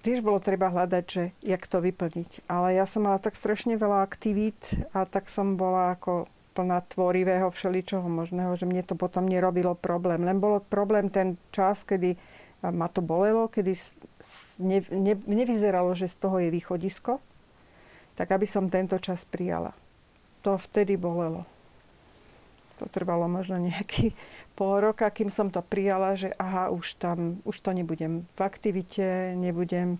[0.00, 2.48] tiež bolo treba hľadať, že jak to vyplniť.
[2.48, 7.52] Ale ja som mala tak strašne veľa aktivít a tak som bola ako plná tvorivého
[7.52, 10.24] všeličoho možného, že mne to potom nerobilo problém.
[10.24, 12.16] Len bolo problém ten čas, kedy
[12.64, 13.76] ma to bolelo, kedy
[14.64, 17.20] ne, ne, nevyzeralo, že z toho je východisko,
[18.16, 19.76] tak aby som tento čas prijala.
[20.40, 21.55] To vtedy bolelo.
[22.76, 24.12] To trvalo možno nejaký
[24.52, 29.32] pol roka, kým som to prijala, že aha, už tam, už to nebudem v aktivite,
[29.36, 29.96] nebudem.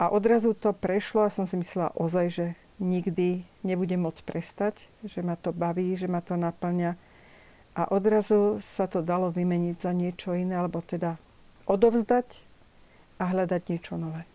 [0.00, 2.46] A odrazu to prešlo a som si myslela ozaj, že
[2.82, 6.98] nikdy nebudem môcť prestať, že ma to baví, že ma to naplňa.
[7.74, 11.18] A odrazu sa to dalo vymeniť za niečo iné, alebo teda
[11.66, 12.46] odovzdať
[13.18, 14.33] a hľadať niečo nové.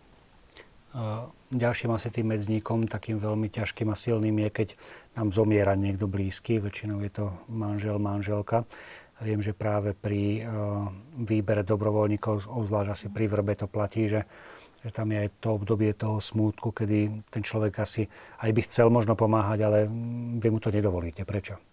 [1.50, 4.68] Ďalším asi tým medzníkom, takým veľmi ťažkým a silným je, keď
[5.14, 8.66] nám zomiera niekto blízky, väčšinou je to manžel, manželka.
[9.20, 10.42] Viem, že práve pri
[11.14, 14.24] výbere dobrovoľníkov, obzvlášť asi pri vrbe to platí, že,
[14.80, 18.08] že tam je aj to obdobie toho smútku, kedy ten človek asi
[18.40, 19.78] aj by chcel možno pomáhať, ale
[20.40, 21.22] vy mu to nedovolíte.
[21.28, 21.69] Prečo?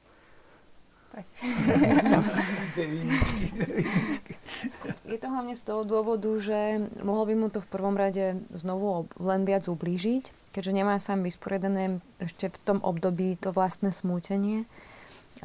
[5.08, 9.10] Je to hlavne z toho dôvodu, že mohol by mu to v prvom rade znovu
[9.18, 14.70] len viac ublížiť, keďže nemá sám vysporiadané ešte v tom období to vlastné smútenie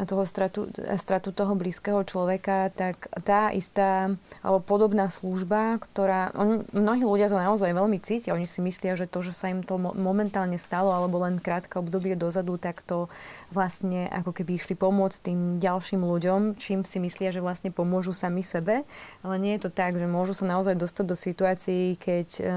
[0.01, 6.33] a toho stratu, stratu toho blízkeho človeka, tak tá istá alebo podobná služba, ktorá...
[6.33, 8.33] On, mnohí ľudia to naozaj veľmi cítia.
[8.33, 12.17] Oni si myslia, že to, že sa im to momentálne stalo alebo len krátke obdobie
[12.17, 13.13] dozadu, tak to
[13.53, 18.41] vlastne ako keby išli pomôcť tým ďalším ľuďom, čím si myslia, že vlastne pomôžu sami
[18.41, 18.89] sebe.
[19.21, 22.49] Ale nie je to tak, že môžu sa naozaj dostať do situácií, keď uh,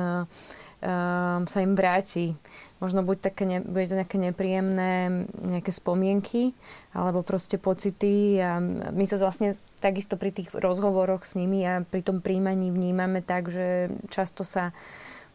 [0.88, 2.32] uh, sa im vráti
[2.84, 6.52] možno buď také ne, bude to nejaké nepríjemné nejaké spomienky
[6.92, 8.60] alebo proste pocity a
[8.92, 13.48] my to vlastne takisto pri tých rozhovoroch s nimi a pri tom príjmaní vnímame tak,
[13.48, 14.76] že často sa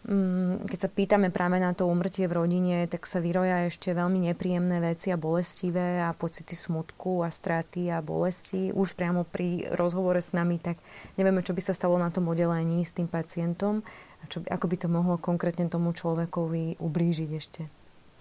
[0.04, 4.30] mm, keď sa pýtame práve na to umrtie v rodine, tak sa vyroja ešte veľmi
[4.32, 8.72] nepríjemné veci a bolestivé a pocity smutku a straty a bolesti.
[8.72, 10.76] Už priamo pri rozhovore s nami, tak
[11.16, 13.80] nevieme, čo by sa stalo na tom oddelení s tým pacientom
[14.28, 17.62] čo, ako by to mohlo konkrétne tomu človekovi ublížiť ešte?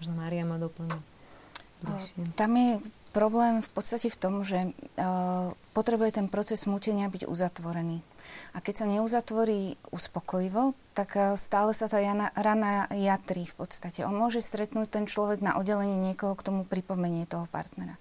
[0.00, 1.02] Možno Mária má doplniť.
[2.36, 2.80] Tam je
[3.10, 8.04] problém v podstate v tom, že uh, potrebuje ten proces smútenia byť uzatvorený.
[8.54, 14.06] A keď sa neuzatvorí uspokojivo, tak stále sa tá jana, rana jatrí v podstate.
[14.06, 17.98] On môže stretnúť ten človek na oddelení niekoho, k tomu pripomenie toho partnera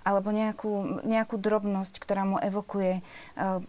[0.00, 3.02] alebo nejakú, nejakú drobnosť, ktorá mu evokuje, e,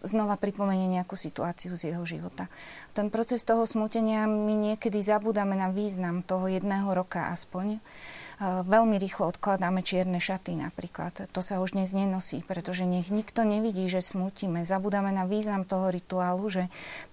[0.04, 2.48] znova pripomenie nejakú situáciu z jeho života.
[2.96, 7.84] Ten proces toho smutenia my niekedy zabúdame na význam toho jedného roka aspoň,
[8.42, 11.30] veľmi rýchlo odkladáme čierne šaty napríklad.
[11.30, 14.66] To sa už dnes nenosí, pretože nech nikto nevidí, že smutíme.
[14.66, 16.64] Zabudáme na význam toho rituálu, že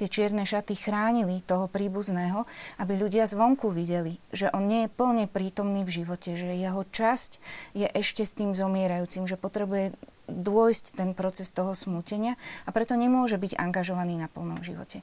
[0.01, 2.49] tie čierne šaty chránili toho príbuzného,
[2.81, 7.31] aby ľudia zvonku videli, že on nie je plne prítomný v živote, že jeho časť
[7.77, 9.93] je ešte s tým zomierajúcim, že potrebuje
[10.29, 12.37] dôjsť ten proces toho smútenia
[12.69, 15.01] a preto nemôže byť angažovaný na plnom živote.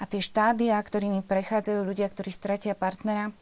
[0.00, 3.32] A tie štádia, ktorými prechádzajú ľudia, ktorí stratia partnera,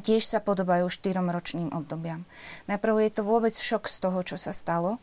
[0.00, 2.24] tiež sa podobajú štyrom ročným obdobiam.
[2.70, 4.96] Najprv je to vôbec šok z toho, čo sa stalo.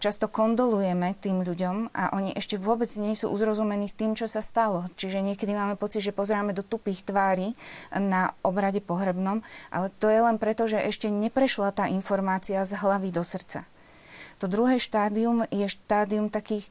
[0.00, 4.44] Často kondolujeme tým ľuďom a oni ešte vôbec nie sú uzrozumení s tým, čo sa
[4.44, 4.88] stalo.
[5.00, 7.56] Čiže niekedy máme pocit, že pozeráme do tupých tvári
[7.92, 9.40] na obrade pohrebnom,
[9.72, 13.64] ale to je len preto, že ešte neprešla tá informácia z hlavy do srdca.
[14.42, 16.66] To druhé štádium je štádium takých,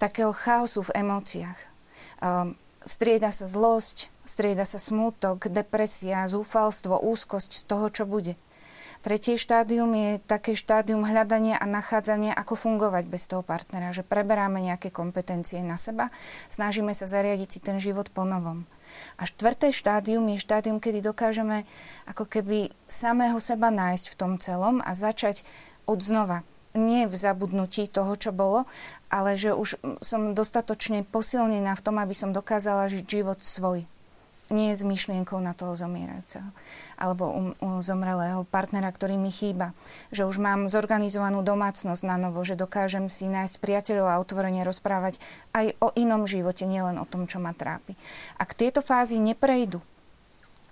[0.00, 1.58] takého chaosu v emóciách.
[2.22, 2.56] Um,
[2.86, 8.38] strieda sa zlosť, Strieda sa smútok, depresia, zúfalstvo, úzkosť z toho, čo bude.
[9.02, 14.62] Tretie štádium je také štádium hľadania a nachádzania, ako fungovať bez toho partnera, že preberáme
[14.62, 16.06] nejaké kompetencie na seba,
[16.46, 18.62] snažíme sa zariadiť si ten život po novom.
[19.18, 21.66] A štvrté štádium je štádium, kedy dokážeme
[22.06, 25.42] ako keby samého seba nájsť v tom celom a začať
[25.82, 26.46] od znova
[26.78, 28.70] nie v zabudnutí toho, čo bolo,
[29.10, 33.84] ale že už som dostatočne posilnená v tom, aby som dokázala žiť život svoj
[34.52, 36.52] nie s myšlienkou na toho zomierajúceho
[37.02, 39.74] alebo u, u zomrelého partnera, ktorý mi chýba.
[40.14, 45.18] Že už mám zorganizovanú domácnosť na novo, že dokážem si nájsť priateľov a otvorene rozprávať
[45.50, 47.98] aj o inom živote, nielen o tom, čo ma trápi.
[48.38, 49.82] Ak tieto fázy neprejdú,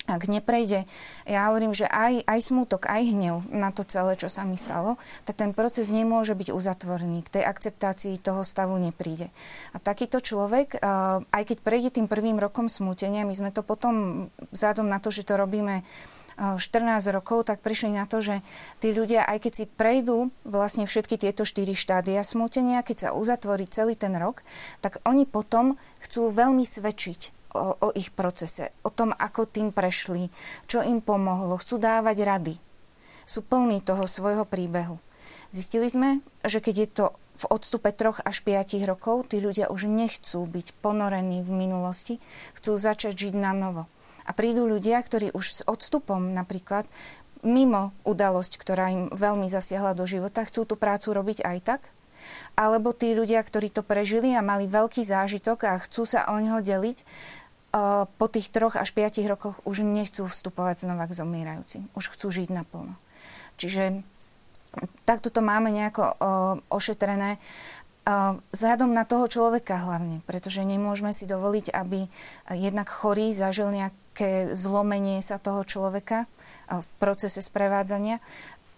[0.08, 0.88] ak neprejde,
[1.28, 4.96] ja hovorím, že aj, aj smútok, aj hnev na to celé, čo sa mi stalo,
[5.28, 7.20] tak ten proces nemôže byť uzatvorený.
[7.28, 9.28] K tej akceptácii toho stavu nepríde.
[9.70, 10.80] A takýto človek, eh,
[11.20, 15.28] aj keď prejde tým prvým rokom smútenia, my sme to potom, vzhľadom na to, že
[15.28, 15.84] to robíme
[16.40, 18.40] 14 eh, rokov, tak prišli na to, že
[18.80, 23.68] tí ľudia, aj keď si prejdú vlastne všetky tieto štyri štádia smútenia, keď sa uzatvorí
[23.68, 24.40] celý ten rok,
[24.80, 30.30] tak oni potom chcú veľmi svedčiť o, o ich procese, o tom, ako tým prešli,
[30.70, 32.54] čo im pomohlo, chcú dávať rady.
[33.26, 34.98] Sú plní toho svojho príbehu.
[35.50, 37.06] Zistili sme, že keď je to
[37.40, 42.20] v odstupe troch až 5 rokov, tí ľudia už nechcú byť ponorení v minulosti,
[42.54, 43.88] chcú začať žiť na novo.
[44.28, 46.84] A prídu ľudia, ktorí už s odstupom napríklad
[47.40, 51.82] mimo udalosť, ktorá im veľmi zasiahla do života, chcú tú prácu robiť aj tak,
[52.52, 56.60] alebo tí ľudia, ktorí to prežili a mali veľký zážitok a chcú sa o neho
[56.60, 57.02] deliť,
[58.18, 61.86] po tých troch až piatich rokoch už nechcú vstupovať znova k zomierajúcim.
[61.94, 62.98] Už chcú žiť naplno.
[63.62, 64.02] Čiže
[65.06, 66.14] takto to máme nejako
[66.66, 67.38] ošetrené.
[68.50, 72.10] Vzhľadom na toho človeka hlavne, pretože nemôžeme si dovoliť, aby
[72.58, 76.26] jednak chorý zažil nejaké zlomenie sa toho človeka
[76.66, 78.18] v procese sprevádzania,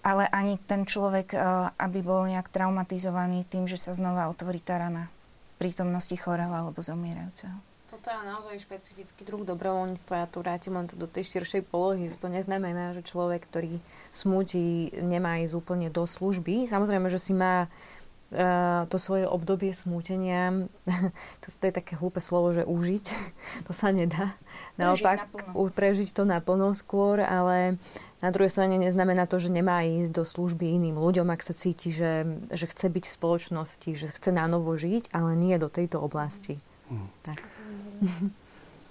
[0.04, 1.32] ale ani ten človek,
[1.80, 5.08] aby bol nejak traumatizovaný tým, že sa znova otvorí tá rana
[5.56, 10.24] v prítomnosti chorého alebo zomierajúceho toto je naozaj špecifický druh dobrovoľníctva.
[10.24, 13.76] Ja to vrátim len do tej širšej polohy, že to neznamená, že človek, ktorý
[14.08, 16.72] smúti, nemá ísť úplne do služby.
[16.72, 20.64] Samozrejme, že si má uh, to svoje obdobie smútenia,
[21.44, 23.06] to, to je také hlúpe slovo, že užiť,
[23.68, 24.32] to sa nedá.
[24.80, 27.76] Naopak, prežiť, prežiť to naplno skôr, ale
[28.24, 31.92] na druhej strane neznamená to, že nemá ísť do služby iným ľuďom, ak sa cíti,
[31.92, 36.00] že, že chce byť v spoločnosti, že chce na novo žiť, ale nie do tejto
[36.00, 36.56] oblasti.
[36.88, 37.12] Mm.
[37.28, 37.51] Tak.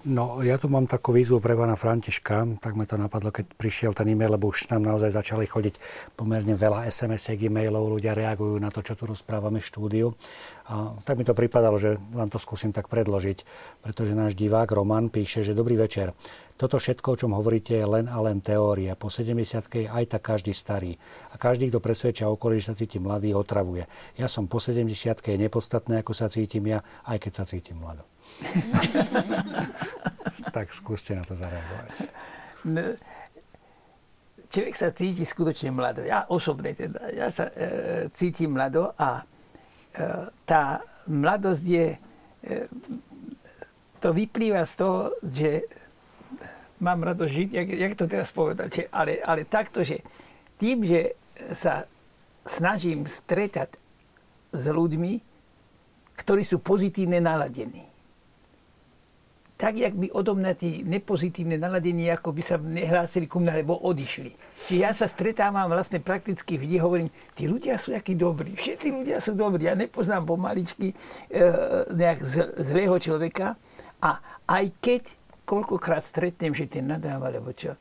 [0.02, 3.94] No, ja tu mám takú výzvu pre pána Františka, tak mi to napadlo, keď prišiel
[3.94, 5.78] ten e-mail, lebo už nám naozaj začali chodiť
[6.18, 10.10] pomerne veľa SMS-iek, e-mailov, ľudia reagujú na to, čo tu rozprávame v štúdiu.
[10.66, 13.46] A tak mi to pripadalo, že vám to skúsim tak predložiť,
[13.78, 16.10] pretože náš divák Roman píše, že dobrý večer.
[16.56, 18.94] Toto všetko, o čom hovoríte, je len a len teória.
[18.94, 20.94] Po 70 je aj tak každý starý.
[21.32, 23.88] A každý, kto presvedčia okolí, že sa cíti mladý, otravuje.
[24.14, 24.86] Ja som po 70
[25.18, 28.04] je nepodstatné, ako sa cítim ja, aj keď sa cítim mladý.
[30.56, 32.06] tak skúste na to zareagovať.
[32.68, 32.82] No,
[34.52, 36.04] človek sa cíti skutočne mlado.
[36.04, 37.08] Ja osobne teda.
[37.16, 39.24] Ja sa e, cítim mlado a e,
[40.44, 41.86] tá mladosť je...
[42.44, 42.56] E,
[44.02, 45.62] to vyplýva z toho, že
[46.82, 50.02] mám rado žiť, jak, jak to teraz povedať, ale, ale takto, že
[50.58, 51.14] tým, že
[51.54, 51.86] sa
[52.42, 53.78] snažím stretať
[54.50, 55.12] s ľuďmi,
[56.18, 57.92] ktorí sú pozitívne naladení
[59.62, 63.78] tak, jak by odo mňa tí nepozitívne naladení, ako by sa nehlásili ku mňa, lebo
[63.78, 64.34] odišli.
[64.66, 67.06] Čiže ja sa stretávam vlastne prakticky vždy, hovorím,
[67.38, 69.70] tí ľudia sú akí dobrí, všetci ľudia sú dobrí.
[69.70, 70.94] Ja nepoznám pomaličky e,
[71.94, 73.54] nejak z, zlého človeka
[74.02, 74.18] a
[74.50, 75.02] aj keď
[75.44, 77.74] koľkokrát stretnem, že ten nadáva, lebo čo,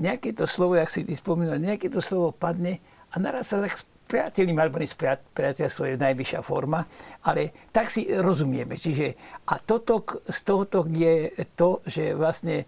[0.00, 3.76] nejaké to slovo, jak si ty spomínal, nejaké to slovo padne a naraz sa tak
[4.10, 6.82] priateľmi, alebo priateľstvo je najvyššia forma,
[7.22, 8.74] ale tak si rozumieme.
[8.74, 9.14] Čiže,
[9.46, 12.66] a toto, z tohoto je to, že vlastne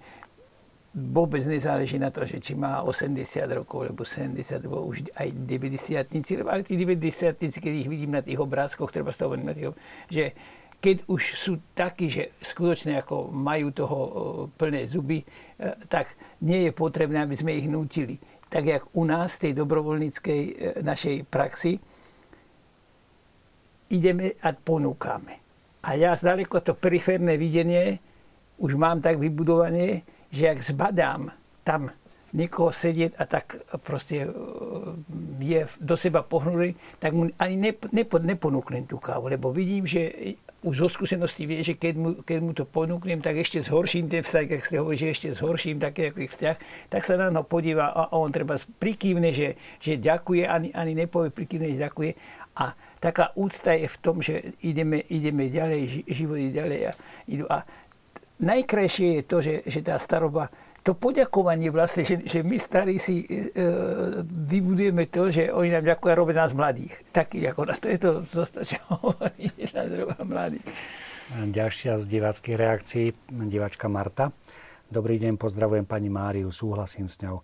[0.93, 5.99] vôbec nezáleží na to, že či má 80 rokov, alebo 70, alebo už aj 90
[6.47, 9.73] ale tí 90 keď ich vidím na tých obrázkoch, treba sa na tých,
[10.13, 10.37] že
[10.83, 13.99] keď už sú takí, že skutočne ako majú toho
[14.59, 15.27] plné zuby, e,
[15.87, 16.11] tak
[16.43, 18.19] nie je potrebné, aby sme ich nutili
[18.53, 20.53] tak jak u nás tej dobrovoľníckej e,
[20.85, 21.81] našej praxi,
[23.89, 25.41] ideme a ponúkame.
[25.89, 27.97] A ja zďaleko to periférne videnie
[28.61, 31.33] už mám tak vybudované, že ak zbadám
[31.65, 31.89] tam
[32.37, 34.31] niekoho sedieť a tak proste e,
[35.41, 37.57] je do seba pohnutý, tak mu ani
[38.29, 42.55] neponúknem tú kávu, lebo vidím, že už zo skúsenosti vie, že keď mu, keď mu
[42.55, 46.31] to ponúknem, tak ešte zhorším ten vzťah, ak ste hovorili, že ešte zhorším taký aký
[46.31, 46.57] vzťah,
[46.87, 51.35] tak sa na no podíva a on treba prikývne, že, že ďakuje, ani, ani nepovie
[51.35, 52.11] prikývne, že ďakuje.
[52.63, 56.93] A taká úcta je v tom, že ideme, ideme ďalej, život ďalej a
[57.27, 57.45] idú.
[57.51, 57.67] A
[58.39, 60.47] najkrajšie je to, že, že tá staroba
[60.83, 63.47] to poďakovanie vlastne, že, že my starí si e,
[64.27, 66.99] vybudujeme to, že oni nám ďakujú a robia nás mladých.
[67.15, 70.67] Taký ako na to je to zostačne hovorí, nás robia mladých.
[71.33, 73.07] Ďalšia z diváckých reakcií,
[73.47, 74.35] diváčka Marta.
[74.93, 77.41] Dobrý deň, pozdravujem pani Máriu, súhlasím s ňou.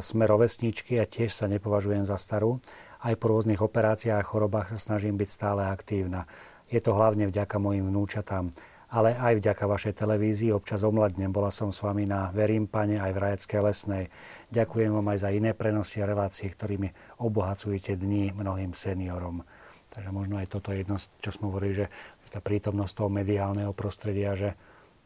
[0.00, 2.62] Sme rovesničky a tiež sa nepovažujem za starú.
[3.02, 6.24] Aj po rôznych operáciách a chorobách sa snažím byť stále aktívna.
[6.70, 8.54] Je to hlavne vďaka mojim vnúčatám
[8.90, 11.30] ale aj vďaka vašej televízii občas omladnem.
[11.30, 14.04] Bola som s vami na Verím Pane aj v Rajeckej lesnej.
[14.50, 16.90] Ďakujem vám aj za iné prenosy a relácie, ktorými
[17.22, 19.46] obohacujete dní mnohým seniorom.
[19.94, 21.86] Takže možno aj toto je jedno, čo sme hovorili, že
[22.30, 24.54] tá prítomnosť toho mediálneho prostredia, že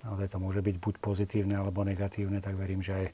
[0.05, 3.07] naozaj to môže byť buď pozitívne alebo negatívne, tak verím, že aj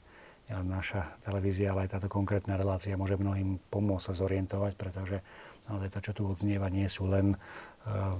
[0.67, 5.23] naša televízia, ale aj táto konkrétna relácia môže mnohým pomôcť sa zorientovať, pretože
[5.71, 7.39] naozaj to, čo tu odznieva, nie sú len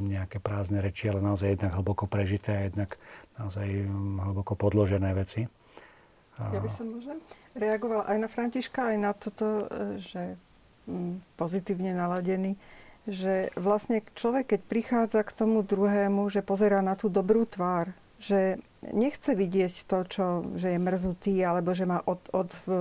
[0.01, 2.97] nejaké prázdne reči, ale naozaj jednak hlboko prežité a jednak
[3.37, 5.45] naozaj mm, hlboko podložené veci.
[6.41, 7.21] Ja by som môžem
[7.53, 10.23] reagovala aj na Františka, aj na toto, e, že
[10.89, 12.57] mm, pozitívne naladený,
[13.05, 18.57] že vlastne človek, keď prichádza k tomu druhému, že pozerá na tú dobrú tvár, že
[18.81, 20.25] nechce vidieť to, čo,
[20.57, 22.79] že je mrzutý, alebo že má od, od, e, e,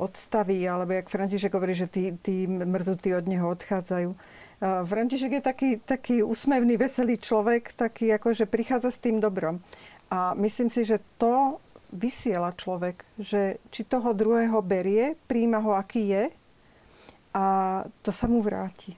[0.00, 4.16] odstavy, alebo jak František hovorí, že tí, tí mrzutí od neho odchádzajú
[4.64, 9.60] František je taký, taký úsmevný, veselý človek, taký ako, že prichádza s tým dobrom.
[10.08, 11.60] A myslím si, že to
[11.92, 16.24] vysiela človek, že či toho druhého berie, príjma ho, aký je
[17.34, 17.46] a
[18.02, 18.96] to sa mu vráti.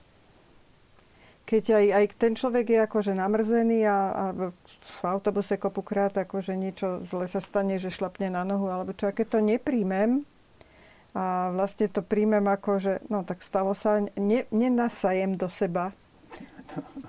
[1.46, 4.24] Keď aj, aj ten človek je akože namrzený a, a
[4.82, 9.14] v autobuse kopukrát akože niečo zle sa stane, že šlapne na nohu, alebo čo, a
[9.14, 10.26] keď to nepríjmem,
[11.16, 15.96] a vlastne to príjmem ako, že no tak stalo sa, ne, nenasajem do seba,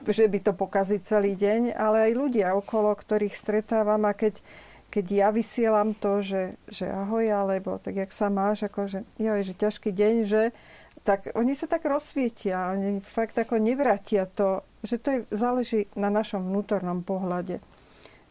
[0.08, 4.40] že by to pokazí celý deň, ale aj ľudia okolo, ktorých stretávam a keď,
[4.88, 9.44] keď ja vysielam to, že, že ahoj, alebo tak jak sa máš, ako že, joj,
[9.44, 10.56] že ťažký deň, že
[11.04, 16.08] tak oni sa tak rozsvietia, oni fakt ako nevrátia to, že to je, záleží na
[16.08, 17.60] našom vnútornom pohľade.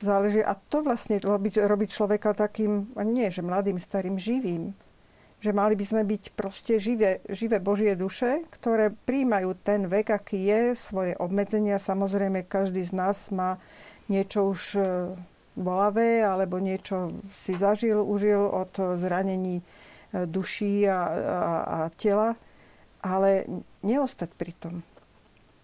[0.00, 4.76] Záleží, a to vlastne robí, robí človeka takým, nie že mladým, starým, živým
[5.36, 10.48] že mali by sme byť proste živé, živé Božie duše, ktoré príjmajú ten vek, aký
[10.48, 11.76] je, svoje obmedzenia.
[11.76, 13.60] Samozrejme, každý z nás má
[14.08, 14.80] niečo už e,
[15.60, 19.64] bolavé, alebo niečo si zažil, užil od zranení e,
[20.24, 22.32] duší a, a, a tela,
[23.04, 23.44] ale
[23.84, 24.74] neostať pri tom.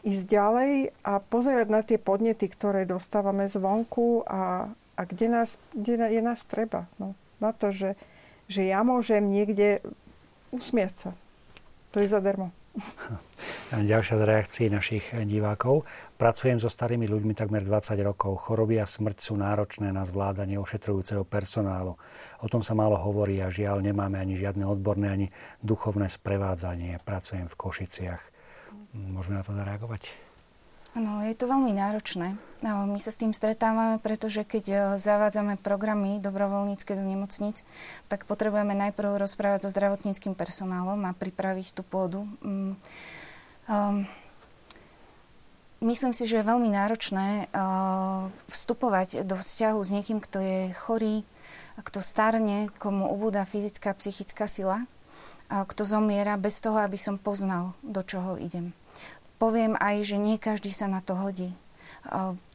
[0.04, 0.72] Ísť ďalej
[1.06, 6.44] a pozerať na tie podnety, ktoré dostávame zvonku a, a kde, nás, kde je nás
[6.44, 6.90] treba.
[7.00, 7.94] No, na to, že
[8.52, 9.80] že ja môžem niekde
[10.52, 11.10] usmiať sa.
[11.96, 12.52] To je zadarmo.
[13.72, 15.84] Ďalšia z reakcií našich divákov.
[16.16, 18.48] Pracujem so starými ľuďmi takmer 20 rokov.
[18.48, 22.00] Choroby a smrť sú náročné na zvládanie ošetrujúceho personálu.
[22.40, 25.26] O tom sa málo hovorí a žiaľ nemáme ani žiadne odborné, ani
[25.60, 26.96] duchovné sprevádzanie.
[27.04, 28.22] Pracujem v Košiciach.
[28.92, 30.31] Môžeme na to zareagovať?
[30.92, 32.36] Áno, je to veľmi náročné.
[32.60, 37.64] No, my sa s tým stretávame, pretože keď e, zavádzame programy dobrovoľnícke do nemocnic,
[38.12, 42.28] tak potrebujeme najprv rozprávať so zdravotníckým personálom a pripraviť tú pôdu.
[42.44, 42.76] Um,
[45.80, 51.26] myslím si, že je veľmi náročné uh, vstupovať do vzťahu s niekým, kto je chorý,
[51.80, 57.74] kto starne, komu ubúda fyzická, psychická sila, uh, kto zomiera bez toho, aby som poznal,
[57.80, 58.76] do čoho idem.
[59.42, 61.50] Poviem aj, že nie každý sa na to hodí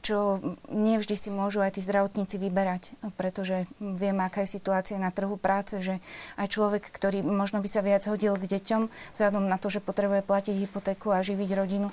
[0.04, 5.40] čo nevždy si môžu aj tí zdravotníci vyberať, pretože vieme, aká je situácia na trhu
[5.40, 6.04] práce, že
[6.36, 10.28] aj človek, ktorý možno by sa viac hodil k deťom, vzhľadom na to, že potrebuje
[10.28, 11.88] platiť hypotéku a živiť rodinu,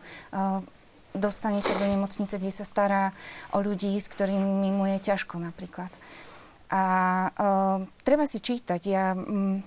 [1.14, 3.14] dostane sa do nemocnice, kde sa stará
[3.55, 5.90] o ľudí, s ktorými mu je ťažko napríklad.
[6.74, 6.82] A
[7.30, 8.82] uh, treba si čítať.
[8.82, 9.62] Ja um,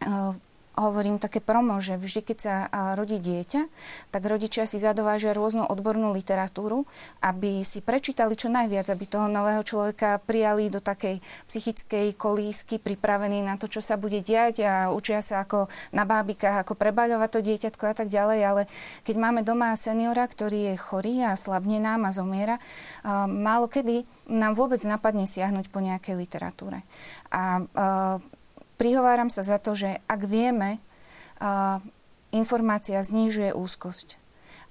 [0.00, 0.32] uh,
[0.76, 2.54] hovorím také promo, že vždy, keď sa
[2.96, 3.62] rodí dieťa,
[4.08, 6.88] tak rodičia si zadovážia rôznu odbornú literatúru,
[7.20, 13.44] aby si prečítali čo najviac, aby toho nového človeka prijali do takej psychickej kolísky, pripravený
[13.44, 17.40] na to, čo sa bude diať a učia sa ako na bábikách, ako prebaľovať to
[17.44, 18.62] dieťatko a tak ďalej, ale
[19.04, 22.56] keď máme doma seniora, ktorý je chorý a slabne nám a zomiera,
[23.28, 26.80] málo kedy nám vôbec napadne siahnuť po nejakej literatúre.
[27.28, 27.60] A
[28.82, 30.82] prihováram sa za to, že ak vieme,
[32.34, 34.18] informácia znižuje úzkosť.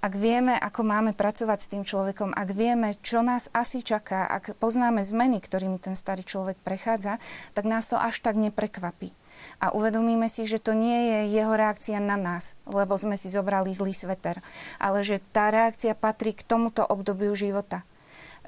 [0.01, 4.57] Ak vieme, ako máme pracovať s tým človekom, ak vieme, čo nás asi čaká, ak
[4.57, 7.21] poznáme zmeny, ktorými ten starý človek prechádza,
[7.53, 9.13] tak nás to až tak neprekvapí.
[9.61, 13.71] A uvedomíme si, že to nie je jeho reakcia na nás, lebo sme si zobrali
[13.71, 14.41] zlý sveter,
[14.81, 17.85] ale že tá reakcia patrí k tomuto obdobiu života.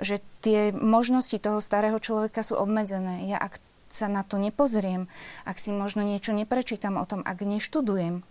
[0.02, 3.30] Že tie možnosti toho starého človeka sú obmedzené.
[3.30, 3.62] Ja ak
[3.94, 5.06] sa na to nepozriem,
[5.46, 8.26] ak si možno niečo neprečítam o tom, ak neštudujem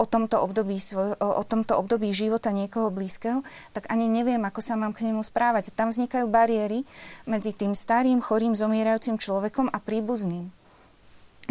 [0.00, 3.44] o tomto období, svoj, o, tomto období života niekoho blízkeho,
[3.76, 5.76] tak ani neviem, ako sa mám k nemu správať.
[5.76, 6.88] Tam vznikajú bariéry
[7.28, 10.59] medzi tým starým, chorým, zomierajúcim človekom a príbuzným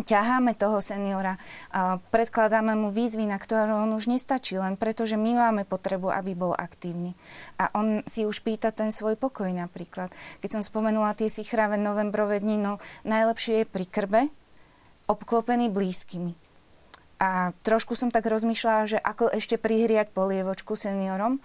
[0.01, 1.35] ťaháme toho seniora,
[2.13, 6.33] predkladáme mu výzvy, na ktoré on už nestačí, len preto, že my máme potrebu, aby
[6.33, 7.15] bol aktívny.
[7.59, 10.11] A on si už pýta ten svoj pokoj napríklad.
[10.43, 12.73] Keď som spomenula tie sichravé novembrové dni, no
[13.05, 14.21] najlepšie je pri krbe,
[15.09, 16.37] obklopený blízkymi.
[17.19, 21.43] A trošku som tak rozmýšľala, že ako ešte prihriať polievočku seniorom.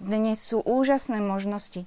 [0.00, 1.84] Dnes sú úžasné možnosti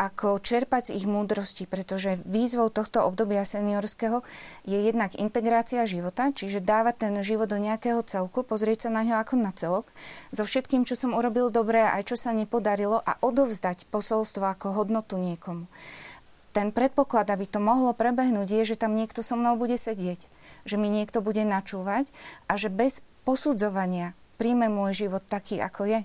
[0.00, 4.24] ako čerpať z ich múdrosti, pretože výzvou tohto obdobia seniorského
[4.64, 9.20] je jednak integrácia života, čiže dávať ten život do nejakého celku, pozrieť sa na ňo
[9.20, 9.92] ako na celok,
[10.32, 15.20] so všetkým, čo som urobil dobre, aj čo sa nepodarilo a odovzdať posolstvo ako hodnotu
[15.20, 15.68] niekomu.
[16.56, 20.26] Ten predpoklad, aby to mohlo prebehnúť, je, že tam niekto so mnou bude sedieť,
[20.64, 22.08] že mi niekto bude načúvať
[22.48, 26.00] a že bez posudzovania príjme môj život taký, ako je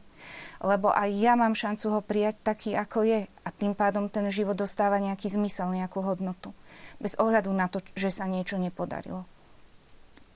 [0.63, 4.55] lebo aj ja mám šancu ho prijať taký, ako je a tým pádom ten život
[4.55, 6.55] dostáva nejaký zmysel, nejakú hodnotu.
[6.99, 9.27] Bez ohľadu na to, že sa niečo nepodarilo.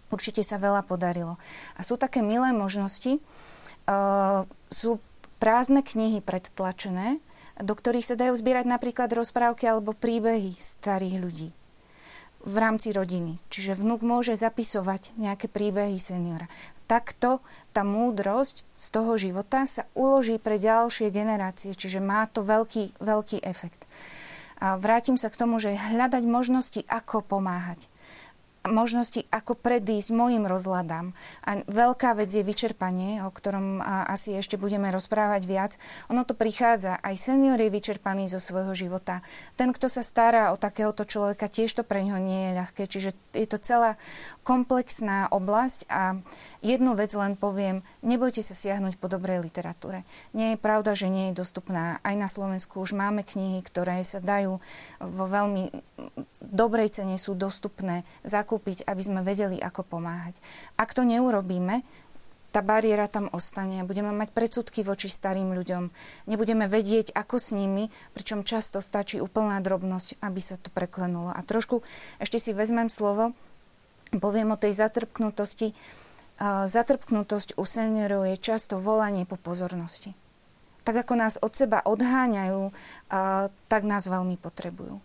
[0.09, 1.38] Určite sa veľa podarilo.
[1.78, 3.22] A sú také milé možnosti.
[3.86, 4.97] Uh, sú
[5.38, 7.22] prázdne knihy predtlačené,
[7.61, 11.49] do ktorých sa dajú zbierať napríklad rozprávky alebo príbehy starých ľudí
[12.39, 13.36] v rámci rodiny.
[13.51, 16.47] Čiže vnúk môže zapisovať nejaké príbehy seniora
[16.90, 22.98] takto tá múdrosť z toho života sa uloží pre ďalšie generácie, čiže má to veľký,
[22.98, 23.86] veľký efekt.
[24.58, 27.88] A vrátim sa k tomu, že hľadať možnosti, ako pomáhať
[28.68, 31.16] možnosti, ako predísť mojim rozladám.
[31.48, 35.72] A veľká vec je vyčerpanie, o ktorom asi ešte budeme rozprávať viac.
[36.12, 37.00] Ono to prichádza.
[37.00, 39.24] Aj senior je vyčerpaný zo svojho života.
[39.56, 42.84] Ten, kto sa stará o takéhoto človeka, tiež to pre ňo nie je ľahké.
[42.86, 43.96] Čiže je to celá
[44.44, 46.20] komplexná oblasť a
[46.60, 50.03] jednu vec len poviem, nebojte sa siahnuť po dobrej literatúre.
[50.36, 52.03] Nie je pravda, že nie je dostupná.
[52.03, 54.60] Aj na Slovensku už máme knihy, ktoré sa dajú
[54.99, 55.72] vo veľmi
[56.39, 60.41] dobrej cene sú dostupné zakúpiť, aby sme vedeli, ako pomáhať.
[60.76, 61.86] Ak to neurobíme,
[62.49, 63.86] tá bariéra tam ostane.
[63.86, 65.93] Budeme mať predsudky voči starým ľuďom.
[66.26, 71.30] Nebudeme vedieť, ako s nimi, pričom často stačí úplná drobnosť, aby sa to preklenulo.
[71.30, 71.86] A trošku
[72.18, 73.38] ešte si vezmem slovo,
[74.18, 75.78] poviem o tej zatrpknutosti.
[76.42, 80.16] Zatrpknutosť u seniorov je často volanie po pozornosti.
[80.88, 82.72] Tak ako nás od seba odháňajú,
[83.68, 85.04] tak nás veľmi potrebujú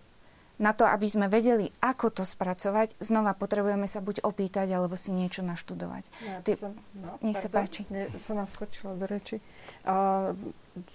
[0.55, 5.11] na to, aby sme vedeli, ako to spracovať, znova potrebujeme sa buď opýtať, alebo si
[5.11, 6.05] niečo naštudovať.
[6.23, 7.81] Ja Ty, som, no, nech pardon, sa páči.
[7.91, 9.43] Ne, som naskočila do reči.
[9.83, 10.31] A,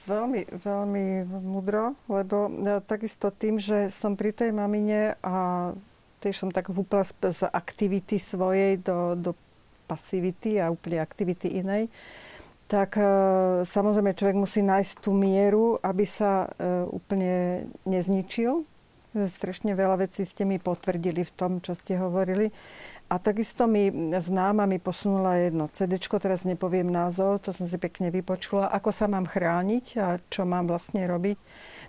[0.07, 1.05] veľmi, veľmi
[1.43, 5.71] mudro, lebo ja, takisto tým, že som pri tej mamine a
[6.23, 9.31] tiež som tak vúpla z, z aktivity svojej do, do
[9.89, 11.89] pasivity a úplne aktivity inej,
[12.69, 13.05] tak e,
[13.65, 18.61] samozrejme človek musí nájsť tú mieru, aby sa e, úplne nezničil.
[19.09, 22.53] Strašne veľa vecí ste mi potvrdili v tom, čo ste hovorili.
[23.09, 28.13] A takisto mi známa mi posunula jedno CD, teraz nepoviem názov, to som si pekne
[28.13, 31.41] vypočula, ako sa mám chrániť a čo mám vlastne robiť.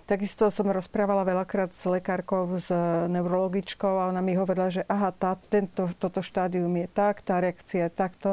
[0.09, 2.73] Takisto som rozprávala veľakrát s lekárkou, s
[3.05, 7.85] neurologičkou a ona mi hovorila, že aha, tá, tento, toto štádium je tak, tá reakcia
[7.85, 8.29] je takto.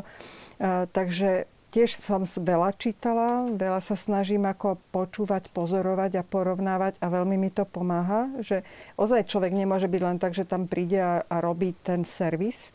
[0.57, 7.07] Uh, takže tiež som veľa čítala, veľa sa snažím ako počúvať, pozorovať a porovnávať a
[7.13, 8.65] veľmi mi to pomáha, že
[8.97, 12.73] ozaj človek nemôže byť len tak, že tam príde a, a robí ten servis,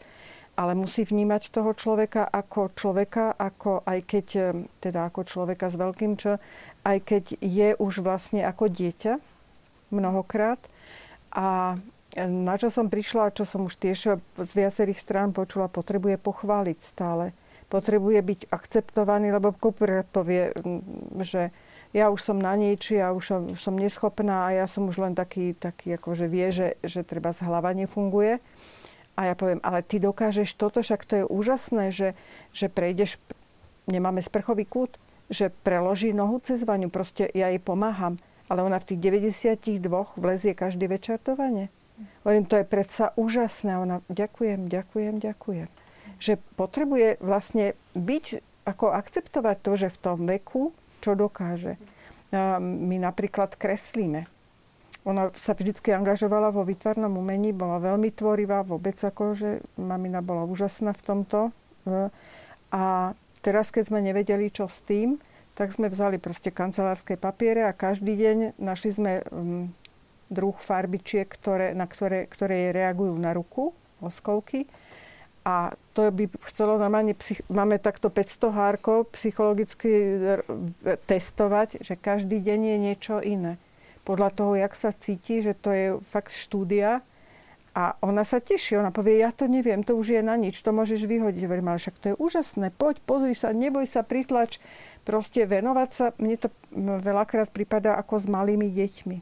[0.54, 4.46] ale musí vnímať toho človeka ako človeka, ako aj keď, e,
[4.78, 6.38] teda ako človeka s veľkým čo,
[6.86, 9.18] aj keď je už vlastne ako dieťa
[9.90, 10.62] mnohokrát.
[11.34, 11.82] A
[12.14, 17.34] na čo som prišla, čo som už tiež z viacerých strán počula, potrebuje pochváliť stále
[17.74, 20.54] potrebuje byť akceptovaný, lebo Cooper povie,
[21.26, 21.50] že
[21.90, 25.58] ja už som na nič, ja už som, neschopná a ja som už len taký,
[25.58, 28.38] taký ako že vie, že, že treba z hlava nefunguje.
[29.18, 32.14] A ja poviem, ale ty dokážeš toto, však to je úžasné, že,
[32.54, 33.18] že prejdeš,
[33.90, 34.98] nemáme sprchový kút,
[35.30, 38.22] že preloží nohu cez vaňu, proste ja jej pomáham.
[38.50, 39.82] Ale ona v tých 92
[40.18, 41.74] vlezie každý večer do vane.
[42.26, 43.78] Hovorím, to je predsa úžasné.
[43.78, 45.83] Ona, ďakujem, ďakujem, ďakujem
[46.18, 48.26] že potrebuje vlastne byť,
[48.64, 50.72] ako akceptovať to, že v tom veku
[51.04, 51.76] čo dokáže.
[52.64, 54.26] My napríklad kreslíme.
[55.04, 60.48] Ona sa vždy angažovala vo výtvarnom umení, bola veľmi tvorivá, vôbec ako, že mamina bola
[60.48, 61.40] úžasná v tomto.
[62.72, 63.12] A
[63.44, 65.20] teraz, keď sme nevedeli, čo s tým,
[65.54, 69.70] tak sme vzali proste kancelárske papiere a každý deň našli sme um,
[70.34, 74.66] druh farbičiek, ktoré, na ktoré, ktoré reagujú na ruku, oskovky
[75.44, 79.92] a to by chcelo normálne, psych- máme takto 500 hárkov psychologicky
[81.04, 83.60] testovať, že každý deň je niečo iné.
[84.08, 87.04] Podľa toho, jak sa cíti, že to je fakt štúdia.
[87.74, 90.70] A ona sa teší, ona povie, ja to neviem, to už je na nič, to
[90.70, 91.42] môžeš vyhodiť.
[91.42, 94.62] Hovorím, ale však to je úžasné, poď, pozri sa, neboj sa, pritlač.
[95.04, 99.18] Proste venovať sa, mne to veľakrát prípada ako s malými deťmi.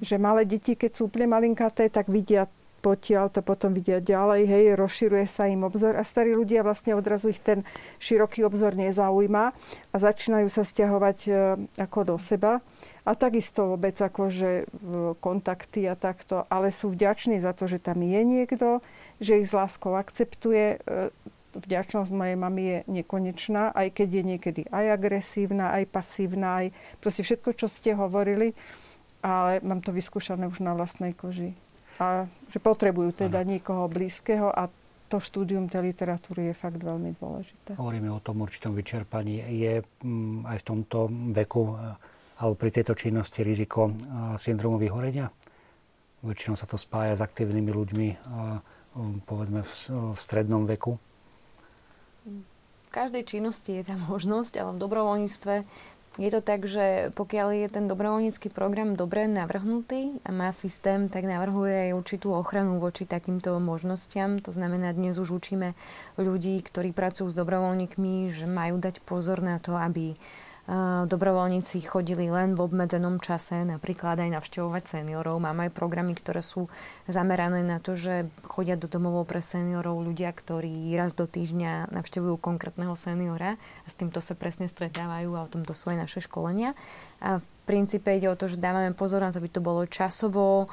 [0.00, 2.48] Že malé deti, keď sú úplne malinkaté, tak vidia
[2.84, 7.32] potiaľ to potom vidia ďalej, hej, rozširuje sa im obzor a starí ľudia vlastne odrazu
[7.32, 7.64] ich ten
[7.96, 9.44] široký obzor nezaujíma
[9.88, 11.30] a začínajú sa stiahovať e,
[11.80, 12.60] ako do seba.
[13.08, 14.68] A takisto vôbec akože
[15.20, 18.84] kontakty a takto, ale sú vďační za to, že tam je niekto,
[19.20, 20.76] že ich s láskou akceptuje.
[20.84, 21.08] E,
[21.56, 26.66] vďačnosť mojej mamy je nekonečná, aj keď je niekedy aj agresívna, aj pasívna, aj
[27.00, 28.52] proste všetko, čo ste hovorili,
[29.24, 31.56] ale mám to vyskúšané už na vlastnej koži
[32.00, 33.50] a že potrebujú teda ano.
[33.54, 34.66] niekoho blízkeho a
[35.08, 37.78] to štúdium tej literatúry je fakt veľmi dôležité.
[37.78, 39.46] Hovoríme o tom určitom vyčerpaní.
[39.46, 40.98] Je m, mm, aj v tomto
[41.30, 43.94] veku eh, alebo pri tejto činnosti riziko eh,
[44.34, 45.30] syndromu vyhorenia?
[46.24, 48.58] Väčšinou sa to spája s aktívnymi ľuďmi, eh,
[49.28, 49.72] povedzme v,
[50.14, 50.96] v strednom veku.
[52.24, 55.54] V každej činnosti je tá možnosť, ale v dobrovoľníctve
[56.14, 61.26] je to tak, že pokiaľ je ten dobrovoľnícky program dobre navrhnutý a má systém, tak
[61.26, 64.38] navrhuje aj určitú ochranu voči takýmto možnostiam.
[64.38, 65.74] To znamená, dnes už učíme
[66.14, 70.14] ľudí, ktorí pracujú s dobrovoľníkmi, že majú dať pozor na to, aby
[71.04, 75.36] dobrovoľníci chodili len v obmedzenom čase, napríklad aj navštevovať seniorov.
[75.36, 76.72] Máme aj programy, ktoré sú
[77.04, 82.40] zamerané na to, že chodia do domovov pre seniorov ľudia, ktorí raz do týždňa navštevujú
[82.40, 86.72] konkrétneho seniora a s týmto sa presne stretávajú a o tomto sú aj naše školenia.
[87.20, 90.72] A v princípe ide o to, že dávame pozor na to, aby to bolo časovo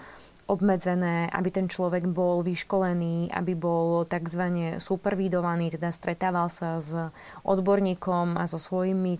[0.51, 4.75] obmedzené, aby ten človek bol vyškolený, aby bol tzv.
[4.83, 6.91] supervidovaný, teda stretával sa s
[7.47, 9.15] odborníkom a so svojimi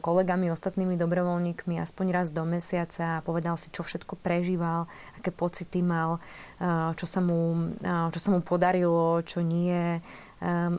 [0.00, 4.88] kolegami, ostatnými dobrovoľníkmi aspoň raz do mesiaca a povedal si, čo všetko prežíval,
[5.20, 6.24] aké pocity mal,
[6.96, 10.00] čo sa mu, čo sa mu podarilo, čo nie,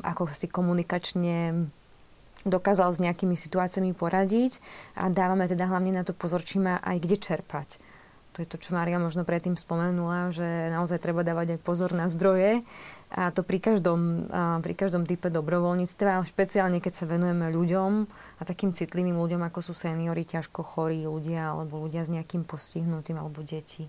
[0.01, 1.69] ako si komunikačne
[2.49, 4.57] dokázal s nejakými situáciami poradiť
[4.97, 7.92] a dávame teda hlavne na to pozor, či má aj kde čerpať
[8.33, 12.09] to je to, čo Mária možno predtým spomenula, že naozaj treba dávať aj pozor na
[12.09, 12.65] zdroje
[13.13, 14.25] a to pri každom,
[14.65, 17.91] pri každom type dobrovoľníctva, ale špeciálne keď sa venujeme ľuďom
[18.37, 23.21] a takým citlivým ľuďom, ako sú seniory, ťažko chorí ľudia alebo ľudia s nejakým postihnutým
[23.21, 23.85] alebo deti.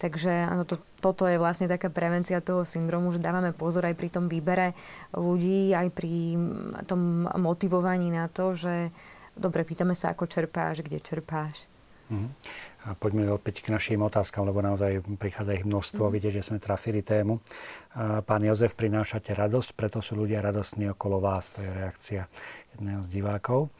[0.00, 4.26] Takže to, toto je vlastne taká prevencia toho syndromu, že dávame pozor aj pri tom
[4.26, 4.72] výbere
[5.14, 6.40] ľudí, aj pri
[6.88, 8.88] tom motivovaní na to, že
[9.36, 11.70] dobre, pýtame sa, ako čerpáš, kde čerpáš
[12.12, 12.28] Mm.
[12.82, 16.10] A poďme opäť k našim otázkam, lebo naozaj prichádza ich množstvo.
[16.10, 16.12] Mm.
[16.18, 17.38] Vidíte, že sme trafili tému.
[18.26, 21.54] Pán Jozef, prinášate radosť, preto sú ľudia radostní okolo vás.
[21.54, 22.26] To je reakcia
[22.74, 23.70] jedného z divákov.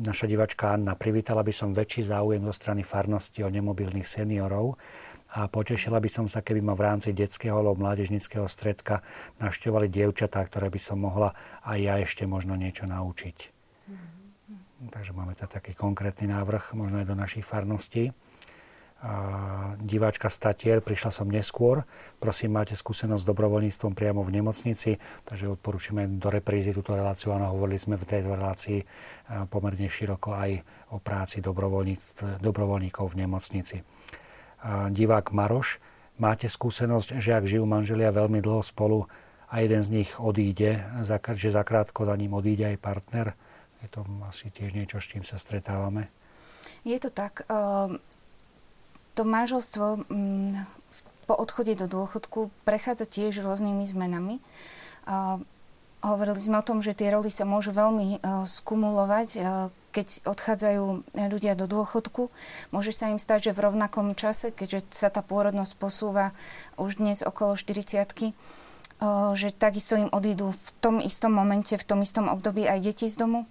[0.00, 4.80] Naša divačka Anna, privítala by som väčší záujem zo strany farnosti o nemobilných seniorov
[5.36, 9.04] a potešila by som sa, keby ma v rámci detského alebo mládežnického stredka
[9.38, 11.36] našťovali dievčatá, ktoré by som mohla
[11.68, 13.59] aj ja ešte možno niečo naučiť.
[14.80, 18.16] Takže máme tu taký konkrétny návrh, možno aj do našich farností.
[19.04, 19.12] A
[19.76, 21.84] diváčka Statier, prišla som neskôr.
[22.16, 24.96] Prosím, máte skúsenosť s dobrovoľníctvom priamo v nemocnici,
[25.28, 27.36] takže odporúčame do reprízy túto reláciu.
[27.36, 28.84] Áno, hovorili sme v tejto relácii
[29.52, 30.50] pomerne široko aj
[30.92, 33.84] o práci dobrovoľníkov v nemocnici.
[34.64, 35.80] A divák Maroš,
[36.20, 39.08] máte skúsenosť, že ak žijú manželia veľmi dlho spolu
[39.48, 40.88] a jeden z nich odíde,
[41.36, 43.32] že zakrátko za ním odíde aj partner,
[43.80, 46.12] je to asi tiež niečo, s čím sa stretávame.
[46.84, 47.44] Je to tak.
[47.48, 48.00] Ehm,
[49.16, 50.52] to manželstvo mm,
[51.28, 54.42] po odchode do dôchodku prechádza tiež rôznymi zmenami.
[56.00, 59.28] Hovorili sme o tom, že tie roly sa môžu veľmi ehm, skumulovať,
[59.90, 60.84] keď odchádzajú
[61.18, 62.30] ľudia do dôchodku.
[62.70, 66.30] Môže sa im stať, že v rovnakom čase, keďže sa tá pôrodnosť posúva
[66.78, 68.06] už dnes okolo 40
[69.32, 73.16] že takisto im odídu v tom istom momente, v tom istom období aj deti z
[73.16, 73.48] domu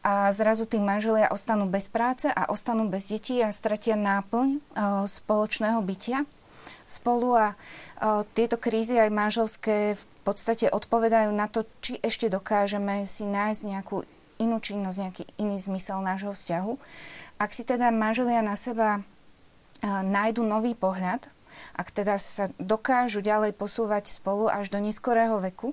[0.00, 4.58] a zrazu tí manželia ostanú bez práce a ostanú bez detí a stratia náplň e,
[5.04, 6.24] spoločného bytia
[6.88, 7.54] spolu a e,
[8.32, 14.02] tieto krízy aj manželské v podstate odpovedajú na to, či ešte dokážeme si nájsť nejakú
[14.40, 16.72] inú činnosť, nejaký iný zmysel nášho vzťahu.
[17.36, 19.00] Ak si teda manželia na seba e,
[19.84, 21.28] nájdu nový pohľad,
[21.76, 25.72] ak teda sa dokážu ďalej posúvať spolu až do neskorého veku,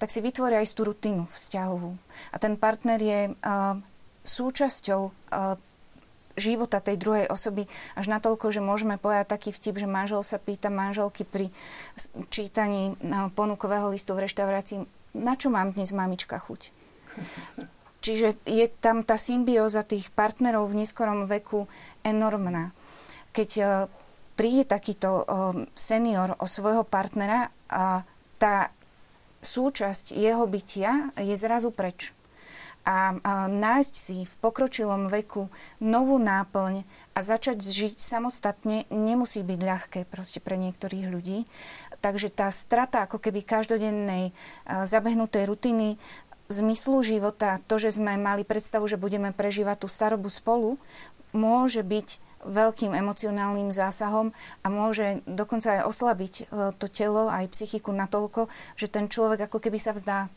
[0.00, 1.96] tak si vytvoria aj tú rutinu vzťahovú.
[2.32, 3.76] A ten partner je uh,
[4.26, 5.56] súčasťou uh,
[6.36, 7.64] života tej druhej osoby
[7.96, 11.48] až natoľko, že môžeme povedať taký vtip, že manžel sa pýta manželky pri
[12.28, 12.94] čítaní
[13.32, 14.84] ponukového listu v reštaurácii,
[15.16, 16.60] na čo mám dnes mamička chuť?
[18.04, 21.66] Čiže je tam tá symbióza tých partnerov v neskorom veku
[22.06, 22.70] enormná.
[23.34, 23.50] Keď
[24.36, 25.24] príde takýto
[25.72, 28.04] senior o svojho partnera a
[28.36, 28.70] tá
[29.40, 32.12] súčasť jeho bytia je zrazu preč.
[32.86, 35.50] A, a nájsť si v pokročilom veku
[35.82, 36.86] novú náplň
[37.16, 41.42] a začať žiť samostatne nemusí byť ľahké proste pre niektorých ľudí.
[41.98, 44.30] Takže tá strata ako keby každodennej
[44.70, 45.98] zabehnutej rutiny
[46.46, 50.78] zmyslu života, to, že sme mali predstavu, že budeme prežívať tú starobu spolu,
[51.34, 54.30] môže byť veľkým emocionálnym zásahom
[54.62, 56.44] a môže dokonca aj oslabiť e,
[56.78, 58.46] to telo, aj psychiku natoľko,
[58.78, 60.30] že ten človek ako keby sa vzdá.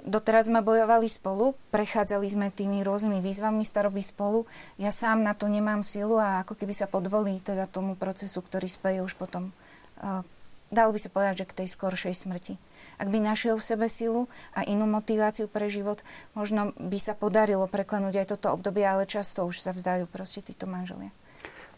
[0.00, 4.48] Doteraz sme bojovali spolu, prechádzali sme tými rôznymi výzvami staroby spolu.
[4.80, 8.64] Ja sám na to nemám silu a ako keby sa podvolí teda tomu procesu, ktorý
[8.64, 9.52] speje už potom,
[10.00, 10.24] uh,
[10.72, 12.56] dalo by sa povedať, že k tej skoršej smrti.
[12.96, 14.24] Ak by našiel v sebe silu
[14.56, 16.00] a inú motiváciu pre život,
[16.32, 20.64] možno by sa podarilo preklenúť aj toto obdobie, ale často už sa vzdajú proste títo
[20.64, 21.12] manželia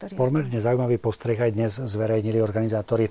[0.02, 3.06] ktorý Pomerne zaujímavý postreh aj dnes zverejnili organizátori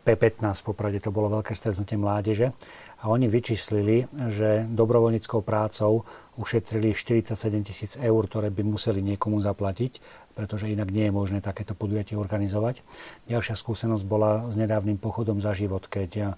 [0.00, 2.56] P15, popravde to bolo veľké stretnutie mládeže.
[3.04, 6.08] A oni vyčíslili, že dobrovoľníckou prácou
[6.40, 10.00] ušetrili 47 tisíc eur, ktoré by museli niekomu zaplatiť,
[10.32, 12.80] pretože inak nie je možné takéto podujatie organizovať.
[13.28, 16.36] Ďalšia skúsenosť bola s nedávnym pochodom za život, keď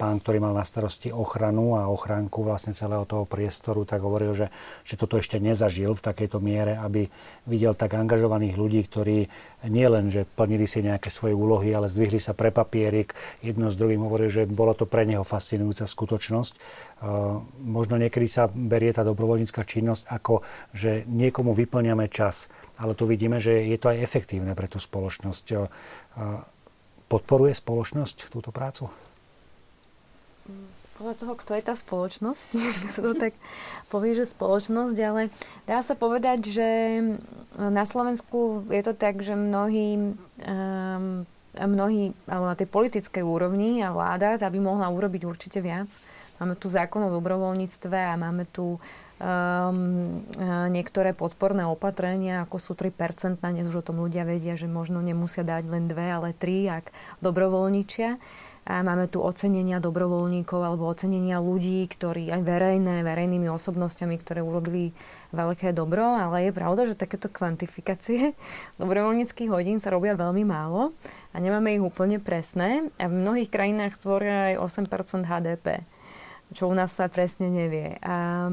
[0.00, 4.46] pán, ktorý mal na starosti ochranu a ochránku vlastne celého toho priestoru, tak hovoril, že,
[4.82, 7.06] že toto ešte nezažil v takejto miere, aby
[7.46, 9.28] videl tak angažovaných ľudí, ktorí
[9.70, 13.14] nie len, že plnili si nejaké svoje úlohy, ale zdvihli sa pre papierik.
[13.44, 16.54] Jedno s druhým hovoril, že bolo to pre neho fascinujúca skutočnosť.
[17.62, 20.42] Možno niekedy sa berie tá dobrovoľnícka činnosť ako,
[20.72, 22.50] že niekomu vyplňame čas.
[22.74, 25.44] Ale tu vidíme, že je to aj efektívne pre tú spoločnosť.
[27.06, 28.90] Podporuje spoločnosť túto prácu?
[30.94, 32.48] Podľa toho, kto je tá spoločnosť,
[32.94, 33.34] sa to tak
[33.90, 35.34] povie, že spoločnosť, ale
[35.66, 36.68] dá sa povedať, že
[37.58, 40.14] na Slovensku je to tak, že mnohí,
[40.46, 45.90] um, mnohí alebo na tej politickej úrovni a vláda tá by mohla urobiť určite viac.
[46.42, 49.78] Máme tu zákon o dobrovoľníctve a máme tu um,
[50.70, 55.46] niektoré podporné opatrenia, ako sú 3%, dnes už o tom ľudia vedia, že možno nemusia
[55.46, 56.90] dať len dve, ale tri, ak
[57.22, 58.18] dobrovoľničia.
[58.64, 64.96] Máme tu ocenenia dobrovoľníkov alebo ocenenia ľudí, ktorí aj verejné, verejnými osobnosťami, ktoré urobili
[65.36, 68.32] veľké dobro, ale je pravda, že takéto kvantifikácie
[68.80, 70.96] dobrovoľníckých hodín sa robia veľmi málo
[71.34, 75.84] a nemáme ich úplne presné a v mnohých krajinách tvoria aj 8% HDP.
[76.54, 77.98] čo u nás sa presne nevie.
[77.98, 78.46] A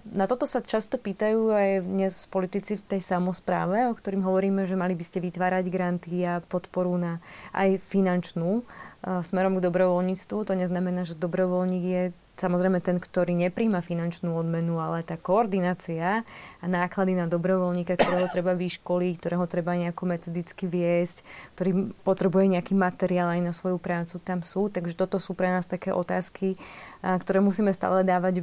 [0.00, 4.78] na, toto sa často pýtajú aj dnes politici v tej samozpráve, o ktorým hovoríme, že
[4.78, 7.20] mali by ste vytvárať granty a podporu na
[7.52, 8.64] aj finančnú
[9.04, 10.38] smerom k dobrovoľníctvu.
[10.48, 12.02] To neznamená, že dobrovoľník je
[12.34, 16.26] samozrejme ten, ktorý nepríjma finančnú odmenu, ale tá koordinácia
[16.58, 21.22] a náklady na dobrovoľníka, ktorého treba vyškoliť, ktorého treba nejako metodicky viesť,
[21.54, 24.66] ktorý potrebuje nejaký materiál aj na svoju prácu, tam sú.
[24.66, 26.58] Takže toto sú pre nás také otázky,
[27.04, 28.42] ktoré musíme stále dávať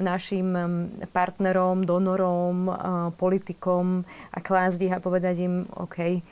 [0.00, 0.48] našim
[1.12, 2.72] partnerom, donorom,
[3.20, 6.24] politikom a klásť ich a povedať im, OK,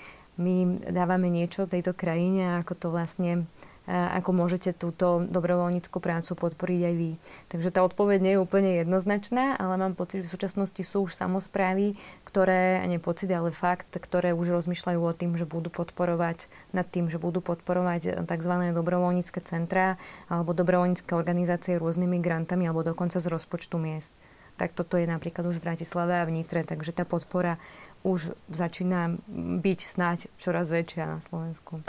[0.42, 3.46] my dávame niečo tejto krajine ako to vlastne
[3.90, 7.10] ako môžete túto dobrovoľníckú prácu podporiť aj vy.
[7.50, 11.18] Takže tá odpoveď nie je úplne jednoznačná, ale mám pocit, že v súčasnosti sú už
[11.18, 16.86] samozprávy, ktoré, nie pocit, ale fakt, ktoré už rozmýšľajú o tým, že budú podporovať, nad
[16.86, 18.54] tým, že budú podporovať tzv.
[18.70, 19.98] dobrovoľnícke centrá
[20.30, 24.14] alebo dobrovoľnícke organizácie rôznymi grantami alebo dokonca z rozpočtu miest.
[24.60, 27.56] Tak toto je napríklad už v Bratislave a v Nitre, takže tá podpora
[28.02, 29.16] už začína
[29.62, 31.80] byť snáď čoraz väčšia na Slovensku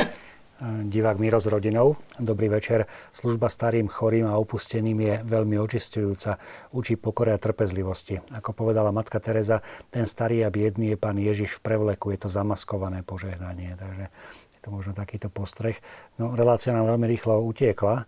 [0.63, 1.99] divák Miro s rodinou.
[2.19, 2.87] Dobrý večer.
[3.11, 6.39] Služba starým, chorým a opusteným je veľmi očistujúca.
[6.71, 8.21] Učí pokore a trpezlivosti.
[8.31, 9.59] Ako povedala matka Teresa,
[9.91, 12.15] ten starý a biedný je pán Ježiš v prevleku.
[12.15, 13.75] Je to zamaskované požehnanie.
[13.75, 14.05] Takže
[14.55, 15.75] je to možno takýto postreh.
[16.15, 18.07] No, relácia nám veľmi rýchlo utiekla.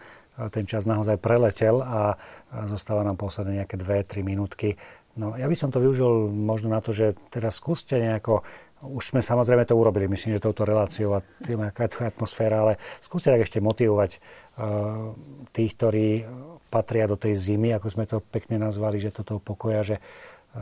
[0.52, 2.20] Ten čas naozaj preletel a
[2.68, 4.76] zostáva nám posledné nejaké 2-3 minútky.
[5.16, 8.44] No, ja by som to využil možno na to, že teraz skúste nejako
[8.86, 12.74] už sme samozrejme to urobili, myslím, že touto reláciou a tým, aká je atmosféra, ale
[13.02, 15.16] skúste tak ešte motivovať uh,
[15.56, 16.08] tých, ktorí
[16.70, 19.98] patria do tej zimy, ako sme to pekne nazvali, že toto pokoja, že,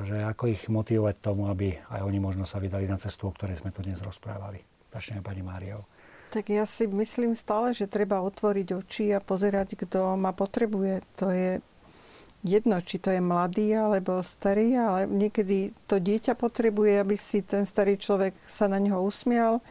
[0.06, 3.60] že ako ich motivovať tomu, aby aj oni možno sa vydali na cestu, o ktorej
[3.60, 4.62] sme tu dnes rozprávali.
[4.94, 5.82] Začneme pani Máriou.
[6.30, 11.06] Tak ja si myslím stále, že treba otvoriť oči a pozerať, kto ma potrebuje.
[11.22, 11.62] To je
[12.44, 17.64] jedno, či to je mladý alebo starý, ale niekedy to dieťa potrebuje, aby si ten
[17.64, 19.64] starý človek sa na neho usmial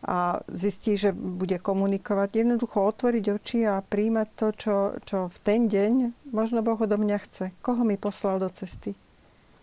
[0.00, 2.44] a zistí, že bude komunikovať.
[2.44, 5.92] Jednoducho otvoriť oči a príjmať to, čo, čo v ten deň
[6.32, 7.52] možno Boh odo mňa chce.
[7.60, 8.96] Koho mi poslal do cesty?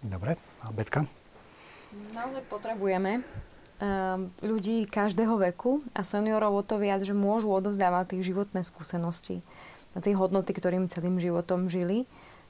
[0.05, 1.09] Dobre, a Betka?
[2.13, 3.25] Naozaj potrebujeme
[3.81, 9.41] um, ľudí každého veku a seniorov o to viac, že môžu odozdávať tie životné skúsenosti
[9.97, 12.05] a tie hodnoty, ktorým celým životom žili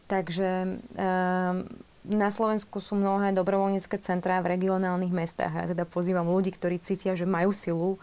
[0.07, 1.67] Takže um,
[2.07, 5.51] na Slovensku sú mnohé dobrovoľnícke centrá v regionálnych mestách.
[5.51, 7.99] Ja teda pozývam ľudí, ktorí cítia, že majú silu,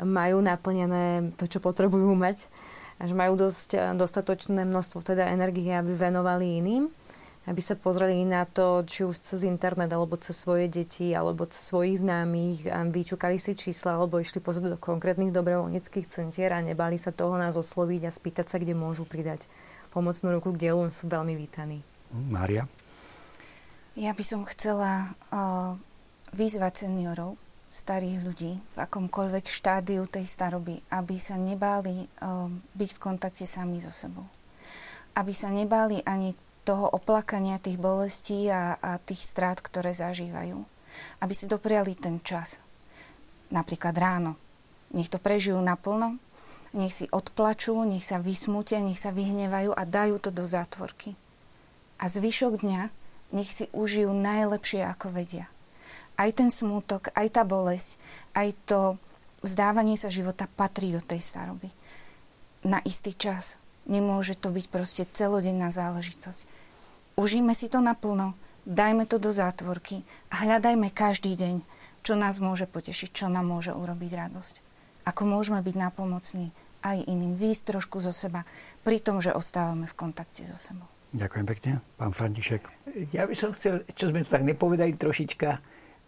[0.00, 2.48] majú naplnené to, čo potrebujú mať
[2.96, 6.88] a že majú dosť, eh, dostatočné množstvo teda energie, aby venovali iným
[7.42, 11.74] aby sa pozreli na to, či už cez internet, alebo cez svoje deti, alebo cez
[11.74, 16.94] svojich známych, a vyčukali si čísla, alebo išli pozrieť do konkrétnych dobrovoľníckých centier a nebali
[17.02, 19.50] sa toho nás osloviť a spýtať sa, kde môžu pridať
[19.92, 21.84] pomocnú ruku k dielu, sú veľmi vítaní.
[22.10, 22.64] Mária?
[23.92, 25.76] Ja by som chcela uh,
[26.32, 27.36] vyzvať seniorov,
[27.72, 33.80] starých ľudí v akomkoľvek štádiu tej staroby, aby sa nebáli uh, byť v kontakte sami
[33.80, 34.24] so sebou.
[35.12, 36.32] Aby sa nebáli ani
[36.64, 40.56] toho oplakania tých bolestí a, a tých strát, ktoré zažívajú.
[41.20, 42.64] Aby si dopriali ten čas.
[43.52, 44.40] Napríklad ráno.
[44.92, 46.20] Nech to prežijú naplno,
[46.72, 51.16] nech si odplačú, nech sa vysmútia, nech sa vyhnevajú a dajú to do zátvorky.
[52.00, 52.82] A zvyšok dňa
[53.32, 55.48] nech si užijú najlepšie, ako vedia.
[56.16, 57.96] Aj ten smútok, aj tá bolesť,
[58.36, 58.80] aj to
[59.40, 61.72] vzdávanie sa života patrí do tej staroby.
[62.64, 63.56] Na istý čas.
[63.82, 66.46] Nemôže to byť proste celodenná záležitosť.
[67.18, 71.66] Užíme si to naplno, dajme to do zátvorky a hľadajme každý deň,
[72.06, 74.71] čo nás môže potešiť, čo nám môže urobiť radosť
[75.06, 76.52] ako môžeme byť napomocní
[76.82, 78.42] aj iným, výjsť trošku zo seba,
[78.82, 80.86] pri tom, že ostávame v kontakte so sebou.
[81.12, 81.72] Ďakujem pekne.
[82.00, 82.62] Pán František.
[83.12, 85.48] Ja by som chcel, čo sme tu tak nepovedali trošička,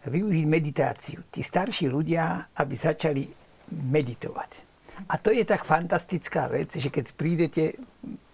[0.09, 1.29] využiť meditáciu.
[1.29, 3.23] Tí starší ľudia, aby začali
[3.69, 4.51] meditovať.
[5.11, 7.75] A to je tak fantastická vec, že keď prídete,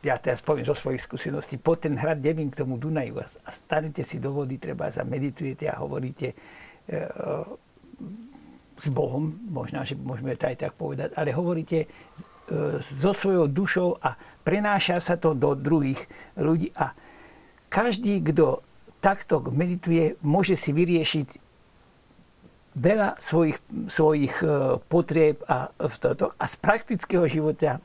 [0.05, 4.05] ja teraz poviem zo svojich skúseností, po ten hrad Devin k tomu Dunaju a stanete
[4.05, 6.37] si do vody, treba a meditujete a hovoríte,
[6.85, 6.97] e,
[8.81, 11.87] s Bohom, možno, že môžeme to aj tak povedať, ale hovoríte e,
[12.81, 16.01] so svojou dušou a prenáša sa to do druhých
[16.33, 16.97] ľudí a
[17.69, 18.65] každý, kto
[18.97, 21.27] takto medituje, môže si vyriešiť
[22.73, 25.69] veľa svojich, svojich e, potrieb a,
[26.01, 26.33] toto.
[26.33, 27.77] a z praktického života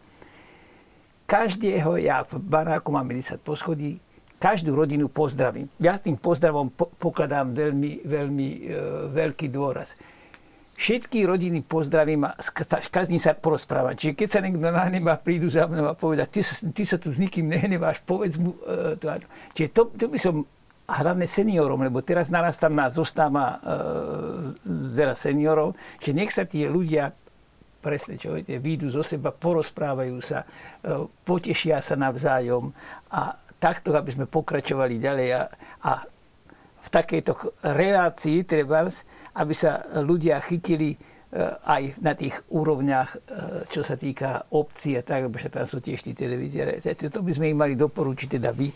[1.29, 4.01] každého, ja v baráku mám 10 poschodí,
[4.39, 5.67] každú rodinu pozdravím.
[5.83, 8.61] Ja tým pozdravom po, pokladám veľmi, veľmi e,
[9.13, 9.93] veľký dôraz
[10.77, 12.37] všetky rodiny pozdravím a
[12.93, 13.97] každý sa porozpráva.
[13.97, 16.41] Čiže keď sa niekto nahnevá, prídu za mnou a povedať, ty,
[16.73, 19.09] ty sa tu s nikým nehneváš, povedz mu e, to.
[19.57, 20.45] Čiže to, to by som
[20.87, 23.59] hlavne seniorom, lebo teraz naraz tam nás zostáva e,
[24.95, 27.11] veľa seniorov, že nech sa tie ľudia
[27.87, 32.75] presne čo viete, výjdu zo seba, porozprávajú sa, e, potešia sa navzájom
[33.15, 35.43] a takto, aby sme pokračovali ďalej a,
[35.87, 35.93] a
[36.87, 38.87] v takejto relácii treba,
[39.37, 40.97] aby sa ľudia chytili
[41.27, 45.85] Eh, aj na tých úrovniach, eh, čo sa týka obcí a tak, lebo tam sú
[45.85, 46.65] tiež tí televízie.
[47.13, 48.71] To by sme im mali doporučiť teda vy.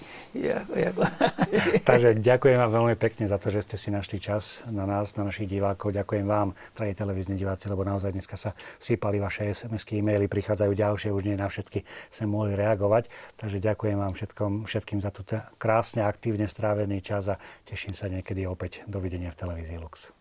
[1.88, 5.24] Takže ďakujem vám veľmi pekne za to, že ste si našli čas na nás, na
[5.24, 5.94] našich divákov.
[5.94, 11.14] Ďakujem vám, drahí televízni diváci, lebo naozaj dneska sa sypali vaše SMS-ky, e-maily, prichádzajú ďalšie,
[11.14, 13.08] už nie na všetky sme mohli reagovať.
[13.40, 18.42] Takže ďakujem vám všetkom, všetkým za túto krásne, aktívne strávený čas a teším sa niekedy
[18.44, 18.84] opäť.
[18.90, 20.19] Dovidenia v televízii Lux.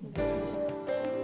[0.00, 1.17] うん